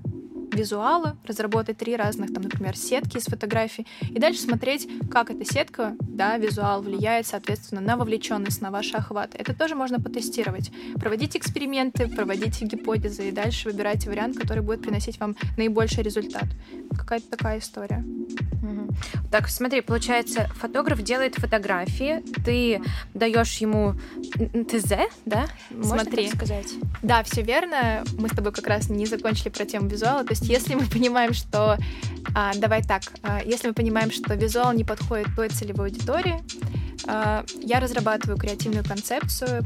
визуала, 0.51 1.17
разработать 1.25 1.77
три 1.77 1.95
разных, 1.95 2.33
там, 2.33 2.43
например, 2.43 2.75
сетки 2.75 3.17
из 3.17 3.25
фотографий, 3.25 3.85
и 4.01 4.19
дальше 4.19 4.41
смотреть, 4.41 4.87
как 5.09 5.29
эта 5.29 5.45
сетка, 5.45 5.95
да, 6.01 6.37
визуал 6.37 6.81
влияет, 6.81 7.27
соответственно, 7.27 7.81
на 7.81 7.97
вовлеченность, 7.97 8.61
на 8.61 8.71
ваши 8.71 8.95
охваты. 8.95 9.37
Это 9.37 9.53
тоже 9.53 9.75
можно 9.75 9.99
потестировать. 9.99 10.71
Проводить 10.95 11.35
эксперименты, 11.35 12.07
проводить 12.07 12.61
гипотезы, 12.61 13.29
и 13.29 13.31
дальше 13.31 13.69
выбирайте 13.69 14.09
вариант, 14.09 14.37
который 14.37 14.63
будет 14.63 14.81
приносить 14.81 15.19
вам 15.19 15.35
наибольший 15.57 16.03
результат. 16.03 16.45
Какая-то 16.97 17.29
такая 17.29 17.59
история. 17.59 18.03
Так, 19.31 19.49
смотри, 19.49 19.81
получается, 19.81 20.49
фотограф 20.55 21.01
делает 21.01 21.35
фотографии, 21.35 22.23
ты 22.45 22.81
даешь 23.13 23.57
ему 23.57 23.95
ТЗ, 24.69 24.93
да? 25.25 25.47
Можно 25.69 26.03
смотри, 26.03 26.29
сказать? 26.29 26.67
Да, 27.01 27.23
все 27.23 27.41
верно. 27.41 28.03
Мы 28.17 28.29
с 28.29 28.31
тобой 28.31 28.51
как 28.51 28.67
раз 28.67 28.89
не 28.89 29.05
закончили 29.05 29.49
про 29.49 29.65
тему 29.65 29.87
визуала. 29.87 30.23
То 30.23 30.31
есть, 30.31 30.47
если 30.47 30.75
мы 30.75 30.85
понимаем, 30.85 31.33
что 31.33 31.77
а, 32.33 32.53
давай 32.55 32.83
так, 32.83 33.03
а, 33.23 33.41
если 33.43 33.67
мы 33.67 33.73
понимаем, 33.73 34.11
что 34.11 34.33
визуал 34.35 34.73
не 34.73 34.83
подходит 34.83 35.27
той 35.35 35.49
целевой 35.49 35.89
аудитории, 35.89 36.43
а, 37.07 37.45
я 37.61 37.79
разрабатываю 37.79 38.37
креативную 38.37 38.85
концепцию, 38.85 39.63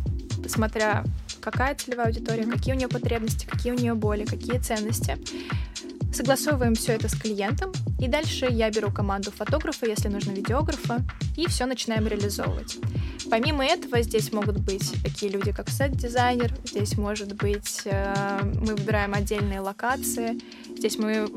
смотря 0.47 1.03
какая 1.41 1.75
целевая 1.75 2.07
аудитория, 2.07 2.45
какие 2.45 2.73
у 2.73 2.77
нее 2.77 2.87
потребности, 2.87 3.45
какие 3.45 3.73
у 3.73 3.75
нее 3.75 3.93
боли, 3.93 4.25
какие 4.25 4.59
ценности. 4.59 5.17
Согласовываем 6.13 6.75
все 6.75 6.93
это 6.93 7.09
с 7.09 7.13
клиентом, 7.13 7.71
и 8.01 8.07
дальше 8.07 8.47
я 8.49 8.69
беру 8.71 8.91
команду 8.91 9.31
фотографа, 9.31 9.85
если 9.85 10.07
нужно 10.09 10.31
видеографа, 10.31 11.01
и 11.37 11.47
все 11.47 11.65
начинаем 11.65 12.07
реализовывать. 12.07 12.77
Помимо 13.29 13.63
этого, 13.63 14.01
здесь 14.01 14.33
могут 14.33 14.57
быть 14.57 14.91
такие 15.03 15.31
люди, 15.31 15.51
как 15.51 15.69
сет-дизайнер, 15.69 16.51
здесь 16.65 16.97
может 16.97 17.35
быть, 17.35 17.83
э, 17.85 18.41
мы 18.43 18.75
выбираем 18.75 19.13
отдельные 19.13 19.59
локации, 19.59 20.41
здесь 20.75 20.97
мы 20.97 21.29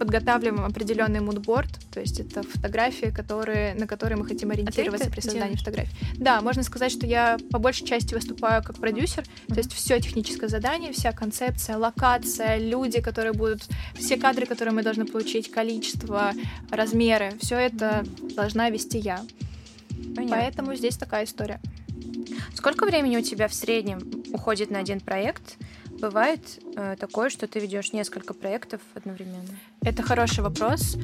подготавливаем 0.00 0.64
определенный 0.64 1.20
мудборд, 1.20 1.68
то 1.92 2.00
есть 2.00 2.20
это 2.20 2.42
фотографии, 2.42 3.12
которые, 3.14 3.74
на 3.74 3.86
которые 3.86 4.16
мы 4.16 4.24
хотим 4.24 4.50
ориентироваться 4.50 5.08
а 5.08 5.10
при 5.10 5.20
создании 5.20 5.56
делаешь? 5.56 5.58
фотографий. 5.58 5.92
Да, 6.16 6.40
можно 6.40 6.62
сказать, 6.62 6.90
что 6.90 7.06
я 7.06 7.36
по 7.50 7.58
большей 7.58 7.86
части 7.86 8.14
выступаю 8.14 8.64
как 8.64 8.76
продюсер, 8.76 9.24
mm-hmm. 9.24 9.54
то 9.54 9.58
есть 9.58 9.74
все 9.74 10.00
техническое 10.00 10.48
задание, 10.48 10.92
вся 10.92 11.12
концепция, 11.12 11.76
локация, 11.76 12.56
люди, 12.56 13.02
которые 13.02 13.34
будут, 13.34 13.68
все 13.94 14.16
кадры, 14.16 14.46
которые 14.46 14.72
мы 14.72 14.82
должны 14.82 15.04
получить, 15.04 15.50
количество, 15.50 16.32
размеры, 16.70 17.34
все 17.42 17.56
это 17.56 18.02
должна 18.34 18.70
вести 18.70 18.96
я. 18.96 19.22
Понятно. 20.16 20.36
Поэтому 20.36 20.74
здесь 20.76 20.96
такая 20.96 21.26
история. 21.26 21.60
Сколько 22.54 22.86
времени 22.86 23.18
у 23.18 23.22
тебя 23.22 23.48
в 23.48 23.54
среднем 23.54 24.00
уходит 24.32 24.70
на 24.70 24.78
один 24.78 25.00
проект? 25.00 25.58
Бывает 26.00 26.40
э, 26.76 26.96
такое, 26.98 27.28
что 27.28 27.46
ты 27.46 27.60
ведешь 27.60 27.92
несколько 27.92 28.32
проектов 28.32 28.80
одновременно? 28.94 29.58
Это 29.82 30.02
хороший 30.02 30.42
вопрос. 30.42 30.96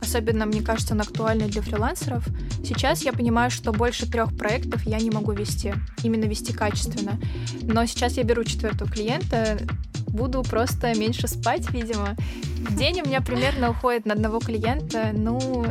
Особенно, 0.00 0.46
мне 0.46 0.62
кажется, 0.62 0.94
он 0.94 1.02
актуальный 1.02 1.48
для 1.48 1.60
фрилансеров. 1.60 2.26
Сейчас 2.64 3.02
я 3.02 3.12
понимаю, 3.12 3.50
что 3.50 3.72
больше 3.72 4.10
трех 4.10 4.36
проектов 4.36 4.86
я 4.86 4.98
не 4.98 5.10
могу 5.10 5.32
вести. 5.32 5.74
Именно 6.02 6.24
вести 6.24 6.54
качественно. 6.54 7.20
Но 7.62 7.84
сейчас 7.84 8.16
я 8.16 8.22
беру 8.22 8.42
четвертого 8.44 8.90
клиента, 8.90 9.58
буду 10.06 10.42
просто 10.42 10.94
меньше 10.94 11.28
спать, 11.28 11.70
видимо. 11.70 12.16
В 12.58 12.76
день 12.76 13.00
у 13.00 13.06
меня 13.06 13.20
примерно 13.20 13.70
уходит 13.70 14.06
на 14.06 14.14
одного 14.14 14.40
клиента, 14.40 15.10
ну, 15.14 15.64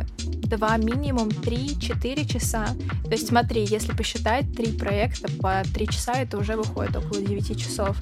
два 0.48 0.78
минимум 0.78 1.28
3-4 1.28 2.26
часа. 2.26 2.68
То 3.04 3.12
есть 3.12 3.28
смотри, 3.28 3.66
если 3.66 3.92
посчитать 3.94 4.52
три 4.56 4.72
проекта 4.72 5.30
по 5.40 5.62
3 5.74 5.88
часа, 5.88 6.14
это 6.14 6.38
уже 6.38 6.56
выходит 6.56 6.96
около 6.96 7.22
9 7.22 7.60
часов. 7.60 7.98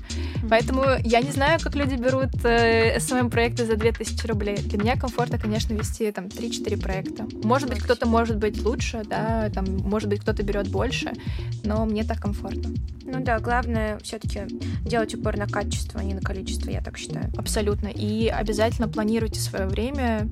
Поэтому 0.49 0.83
я 1.03 1.21
не 1.21 1.31
знаю, 1.31 1.59
как 1.61 1.75
люди 1.75 1.95
берут 1.95 2.33
э, 2.43 2.97
SMM-проекты 2.97 3.65
за 3.65 3.75
2000 3.75 4.27
рублей. 4.27 4.57
Для 4.57 4.77
меня 4.77 4.95
комфортно, 4.95 5.39
конечно, 5.39 5.73
вести 5.73 6.11
там 6.11 6.25
3-4 6.25 6.81
проекта. 6.81 7.27
Может 7.43 7.69
быть, 7.69 7.79
кто-то 7.79 8.07
может 8.07 8.37
быть 8.37 8.61
лучше, 8.63 9.03
да, 9.07 9.49
там, 9.53 9.65
может 9.65 10.09
быть, 10.09 10.21
кто-то 10.21 10.43
берет 10.43 10.67
больше, 10.67 11.13
но 11.63 11.85
мне 11.85 12.03
так 12.03 12.19
комфортно. 12.19 12.73
Ну 13.07 13.23
да, 13.23 13.39
главное 13.39 13.99
все-таки 13.99 14.41
делать 14.81 15.13
упор 15.13 15.37
на 15.37 15.47
качество, 15.47 15.99
а 15.99 16.03
не 16.03 16.15
на 16.15 16.21
количество, 16.21 16.71
я 16.71 16.81
так 16.81 16.97
считаю. 16.97 17.31
Абсолютно. 17.37 17.87
И 17.87 18.27
обязательно 18.27 18.74
планируйте 18.87 19.39
свое 19.39 19.67
время. 19.67 20.29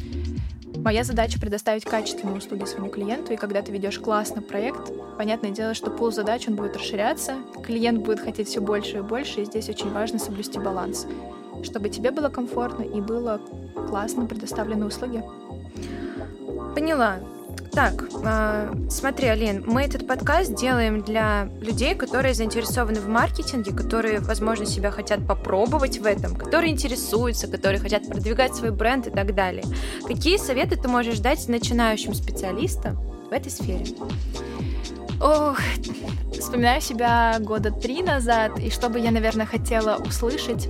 Моя 0.75 1.03
задача 1.03 1.39
предоставить 1.39 1.85
качественные 1.85 2.37
услуги 2.37 2.65
своему 2.65 2.89
клиенту, 2.89 3.33
и 3.33 3.37
когда 3.37 3.61
ты 3.61 3.71
ведешь 3.71 3.99
классный 3.99 4.41
проект, 4.41 4.91
понятное 5.17 5.51
дело, 5.51 5.73
что 5.73 5.91
пул 5.91 6.11
задач 6.11 6.47
он 6.47 6.55
будет 6.55 6.75
расширяться, 6.75 7.35
клиент 7.63 8.01
будет 8.03 8.19
хотеть 8.19 8.47
все 8.47 8.59
больше 8.59 8.97
и 8.97 9.01
больше, 9.01 9.41
и 9.41 9.45
здесь 9.45 9.69
очень 9.69 9.91
важно 9.91 10.19
соблюсти 10.19 10.59
баланс, 10.59 11.07
чтобы 11.63 11.89
тебе 11.89 12.11
было 12.11 12.29
комфортно 12.29 12.83
и 12.83 12.99
было 13.01 13.39
классно 13.87 14.25
предоставлены 14.25 14.85
услуги. 14.85 15.23
Поняла. 16.75 17.19
Так, 17.73 18.03
э, 18.23 18.71
смотри, 18.91 19.29
Алин, 19.29 19.63
мы 19.65 19.81
этот 19.81 20.05
подкаст 20.05 20.53
делаем 20.53 21.01
для 21.01 21.49
людей, 21.59 21.95
которые 21.95 22.35
заинтересованы 22.35 22.99
в 22.99 23.07
маркетинге, 23.07 23.71
которые, 23.71 24.19
возможно, 24.19 24.67
себя 24.67 24.91
хотят 24.91 25.25
попробовать 25.25 25.97
в 25.97 26.05
этом, 26.05 26.35
которые 26.35 26.71
интересуются, 26.71 27.47
которые 27.47 27.79
хотят 27.79 28.07
продвигать 28.07 28.55
свой 28.55 28.69
бренд 28.69 29.07
и 29.07 29.09
так 29.09 29.33
далее. 29.33 29.63
Какие 30.05 30.37
советы 30.37 30.75
ты 30.75 30.87
можешь 30.87 31.17
дать 31.17 31.47
начинающим 31.47 32.13
специалистам 32.13 32.95
в 33.29 33.33
этой 33.33 33.49
сфере? 33.49 33.85
Ох, 35.19 35.57
вспоминаю 36.31 36.79
себя 36.79 37.37
года 37.39 37.71
три 37.71 38.03
назад, 38.03 38.59
и 38.59 38.69
что 38.69 38.89
бы 38.89 38.99
я, 38.99 39.09
наверное, 39.09 39.47
хотела 39.47 39.95
услышать, 39.95 40.69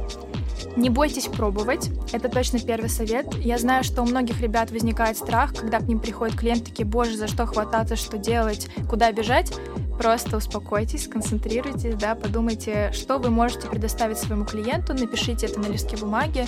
не 0.75 0.89
бойтесь 0.89 1.27
пробовать, 1.27 1.89
это 2.11 2.29
точно 2.29 2.59
первый 2.59 2.89
совет. 2.89 3.33
Я 3.35 3.57
знаю, 3.57 3.83
что 3.83 4.01
у 4.01 4.05
многих 4.05 4.41
ребят 4.41 4.71
возникает 4.71 5.17
страх, 5.17 5.53
когда 5.53 5.79
к 5.79 5.87
ним 5.87 5.99
приходят 5.99 6.35
клиенты, 6.35 6.65
такие, 6.65 6.85
боже, 6.85 7.15
за 7.15 7.27
что 7.27 7.45
хвататься, 7.45 7.95
что 7.95 8.17
делать, 8.17 8.69
куда 8.89 9.11
бежать. 9.11 9.53
Просто 9.97 10.37
успокойтесь, 10.37 11.05
сконцентрируйтесь, 11.05 11.95
да, 11.95 12.15
подумайте, 12.15 12.91
что 12.93 13.19
вы 13.19 13.29
можете 13.29 13.67
предоставить 13.67 14.17
своему 14.17 14.43
клиенту, 14.43 14.93
напишите 14.93 15.45
это 15.45 15.59
на 15.59 15.67
листке 15.67 15.97
бумаги 15.97 16.45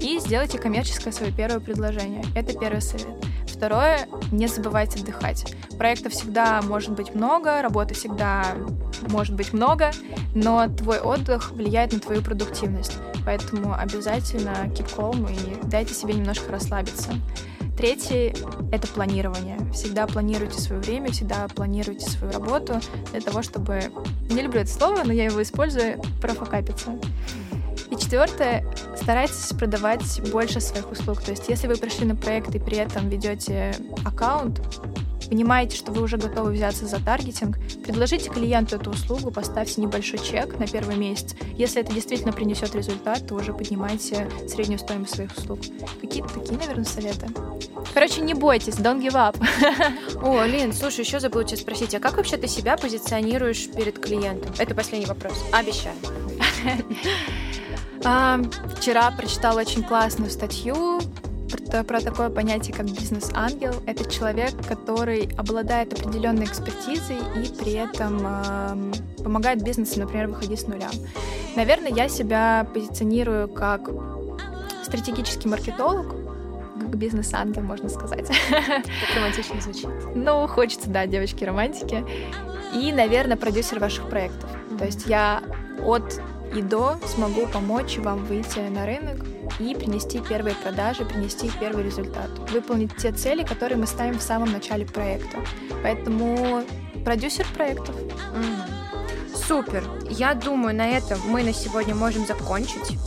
и 0.00 0.18
сделайте 0.18 0.58
коммерческое 0.58 1.12
свое 1.12 1.32
первое 1.32 1.60
предложение. 1.60 2.24
Это 2.34 2.58
первый 2.58 2.82
совет. 2.82 3.06
Второе, 3.46 4.08
не 4.32 4.46
забывайте 4.46 5.00
отдыхать. 5.00 5.54
Проектов 5.78 6.12
всегда 6.12 6.60
может 6.62 6.90
быть 6.90 7.14
много, 7.14 7.62
работы 7.62 7.94
всегда 7.94 8.44
может 9.08 9.34
быть 9.34 9.52
много, 9.52 9.92
но 10.34 10.68
твой 10.68 10.98
отдых 10.98 11.52
влияет 11.52 11.92
на 11.92 12.00
твою 12.00 12.22
продуктивность. 12.22 12.98
Поэтому 13.28 13.74
обязательно 13.74 14.70
keep 14.72 14.96
calm 14.96 15.30
и 15.30 15.68
дайте 15.68 15.92
себе 15.92 16.14
немножко 16.14 16.50
расслабиться. 16.50 17.10
Третий— 17.76 18.34
это 18.72 18.86
планирование. 18.88 19.58
Всегда 19.70 20.06
планируйте 20.06 20.58
свое 20.58 20.80
время, 20.80 21.12
всегда 21.12 21.46
планируйте 21.46 22.08
свою 22.08 22.32
работу 22.32 22.80
для 23.10 23.20
того, 23.20 23.42
чтобы... 23.42 23.82
Не 24.30 24.40
люблю 24.40 24.62
это 24.62 24.70
слово, 24.70 25.02
но 25.04 25.12
я 25.12 25.26
его 25.26 25.42
использую, 25.42 26.00
профокапиться. 26.22 26.98
И 27.90 27.96
четвертое, 27.96 28.66
старайтесь 28.96 29.52
продавать 29.52 30.22
больше 30.32 30.62
своих 30.62 30.90
услуг. 30.90 31.20
То 31.20 31.32
есть, 31.32 31.50
если 31.50 31.66
вы 31.66 31.76
пришли 31.76 32.06
на 32.06 32.16
проект 32.16 32.54
и 32.54 32.58
при 32.58 32.78
этом 32.78 33.10
ведете 33.10 33.74
аккаунт, 34.06 34.62
понимаете, 35.28 35.76
что 35.76 35.92
вы 35.92 36.02
уже 36.02 36.16
готовы 36.16 36.52
взяться 36.52 36.86
за 36.86 37.02
таргетинг, 37.02 37.58
предложите 37.84 38.30
клиенту 38.30 38.76
эту 38.76 38.90
услугу, 38.90 39.30
поставьте 39.30 39.80
небольшой 39.80 40.18
чек 40.18 40.58
на 40.58 40.66
первый 40.66 40.96
месяц. 40.96 41.34
Если 41.56 41.80
это 41.80 41.92
действительно 41.92 42.32
принесет 42.32 42.74
результат, 42.74 43.26
то 43.26 43.34
уже 43.34 43.52
поднимайте 43.52 44.28
среднюю 44.48 44.78
стоимость 44.78 45.14
своих 45.14 45.36
услуг. 45.36 45.60
Какие-то 46.00 46.34
такие, 46.34 46.58
наверное, 46.58 46.84
советы. 46.84 47.28
Короче, 47.94 48.20
не 48.20 48.34
бойтесь, 48.34 48.74
don't 48.74 49.02
give 49.02 49.14
up. 49.14 49.36
О, 50.22 50.44
Лин, 50.44 50.72
слушай, 50.72 51.00
еще 51.00 51.20
забыла 51.20 51.44
тебя 51.44 51.58
спросить, 51.58 51.94
а 51.94 52.00
как 52.00 52.16
вообще 52.16 52.36
ты 52.36 52.48
себя 52.48 52.76
позиционируешь 52.76 53.70
перед 53.70 53.98
клиентом? 53.98 54.52
Это 54.58 54.74
последний 54.74 55.06
вопрос. 55.06 55.34
Обещаю. 55.52 55.96
А, 58.04 58.40
вчера 58.76 59.10
прочитала 59.10 59.58
очень 59.58 59.82
классную 59.82 60.30
статью 60.30 61.00
про, 61.48 61.84
про 61.84 62.00
такое 62.00 62.30
понятие, 62.30 62.74
как 62.74 62.86
бизнес-ангел. 62.86 63.72
Это 63.86 64.10
человек, 64.10 64.50
который 64.66 65.28
обладает 65.36 65.92
определенной 65.92 66.44
экспертизой 66.44 67.16
и 67.36 67.48
при 67.58 67.72
этом 67.72 68.20
э, 68.22 69.22
помогает 69.22 69.62
бизнесу, 69.62 69.98
например, 70.00 70.28
выходить 70.28 70.60
с 70.60 70.66
нуля. 70.66 70.88
Наверное, 71.56 71.92
я 71.92 72.08
себя 72.08 72.66
позиционирую 72.72 73.48
как 73.48 73.90
стратегический 74.82 75.48
маркетолог, 75.48 76.14
как 76.80 76.96
бизнес-ангел, 76.96 77.62
можно 77.62 77.88
сказать. 77.88 78.28
Так 78.50 79.16
романтично 79.16 79.60
звучит. 79.60 79.88
Ну, 80.14 80.46
хочется, 80.46 80.88
да, 80.88 81.06
девочки 81.06 81.44
романтики. 81.44 82.04
И, 82.74 82.92
наверное, 82.92 83.36
продюсер 83.36 83.78
ваших 83.78 84.08
проектов. 84.08 84.50
То 84.78 84.84
есть 84.84 85.06
я 85.06 85.42
от 85.84 86.20
и 86.54 86.62
до 86.62 86.96
смогу 87.06 87.46
помочь 87.46 87.98
вам 87.98 88.24
выйти 88.24 88.60
на 88.60 88.86
рынок 88.86 89.18
и 89.58 89.74
принести 89.74 90.20
первые 90.20 90.54
продажи, 90.54 91.04
принести 91.04 91.50
первый 91.60 91.84
результат, 91.84 92.30
выполнить 92.50 92.96
те 92.96 93.12
цели, 93.12 93.42
которые 93.42 93.78
мы 93.78 93.86
ставим 93.86 94.18
в 94.18 94.22
самом 94.22 94.52
начале 94.52 94.86
проекта. 94.86 95.38
Поэтому 95.82 96.64
продюсер 97.04 97.46
проектов. 97.54 97.94
Супер. 99.46 99.84
Я 100.10 100.34
думаю, 100.34 100.74
на 100.74 100.88
этом 100.88 101.18
мы 101.26 101.42
на 101.42 101.54
сегодня 101.54 101.94
можем 101.94 102.26
закончить. 102.26 102.98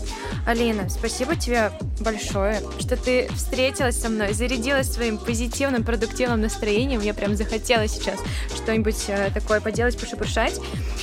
Алина, 0.46 0.90
спасибо 0.90 1.36
тебе 1.36 1.72
большое, 2.00 2.62
что 2.80 2.98
ты 2.98 3.30
встретилась 3.36 4.00
со 4.00 4.10
мной, 4.10 4.34
зарядилась 4.34 4.92
своим 4.92 5.18
позитивным, 5.18 5.84
продуктивным 5.84 6.42
настроением. 6.42 7.02
Я 7.02 7.14
прям 7.14 7.36
захотела 7.36 7.88
сейчас 7.88 8.20
что-нибудь 8.56 9.06
э, 9.08 9.30
такое 9.34 9.62
поделать, 9.62 10.00
пошебуршать. 10.00 10.60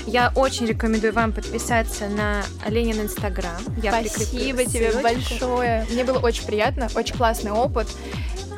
Я 0.06 0.32
очень 0.34 0.66
рекомендую 0.66 1.12
вам 1.12 1.32
подписаться 1.32 2.08
на 2.08 2.42
Аленин 2.66 3.02
Инстаграм. 3.02 3.60
Спасибо 3.78 4.64
тебе 4.64 4.92
большое. 5.02 5.86
Мне 5.90 6.04
было 6.04 6.18
очень 6.18 6.44
приятно, 6.44 6.88
очень 6.94 7.16
классный 7.16 7.52
опыт. 7.52 7.88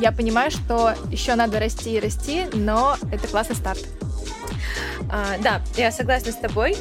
Я 0.01 0.13
понимаю, 0.13 0.51
что 0.51 0.95
еще 1.11 1.35
надо 1.35 1.61
расти 1.61 1.97
и 1.97 2.01
расти, 2.01 2.47
но 2.55 2.97
это 3.13 3.29
классный 3.29 3.57
старт. 3.57 3.85
А, 5.11 5.37
да, 5.43 5.61
я 5.77 5.93
согласна 5.93 6.33
с 6.33 6.37
тобой. 6.37 6.77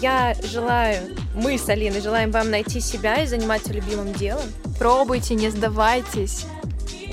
Я 0.00 0.34
желаю, 0.44 1.00
мы 1.34 1.58
с 1.58 1.68
Алиной 1.68 2.00
желаем 2.00 2.30
вам 2.30 2.50
найти 2.50 2.80
себя 2.80 3.22
и 3.22 3.26
заниматься 3.26 3.72
любимым 3.72 4.12
делом. 4.12 4.46
Пробуйте, 4.78 5.34
не 5.34 5.50
сдавайтесь. 5.50 6.46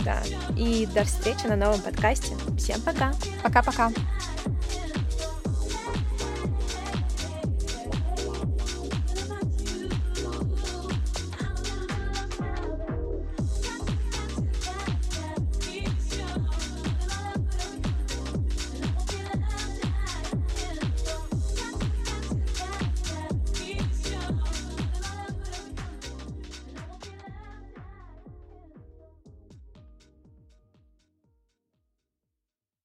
Да. 0.04 0.22
И 0.56 0.88
до 0.94 1.04
встречи 1.04 1.46
на 1.48 1.56
новом 1.56 1.82
подкасте. 1.82 2.34
Всем 2.58 2.82
пока. 2.82 3.14
Пока-пока. 3.44 3.92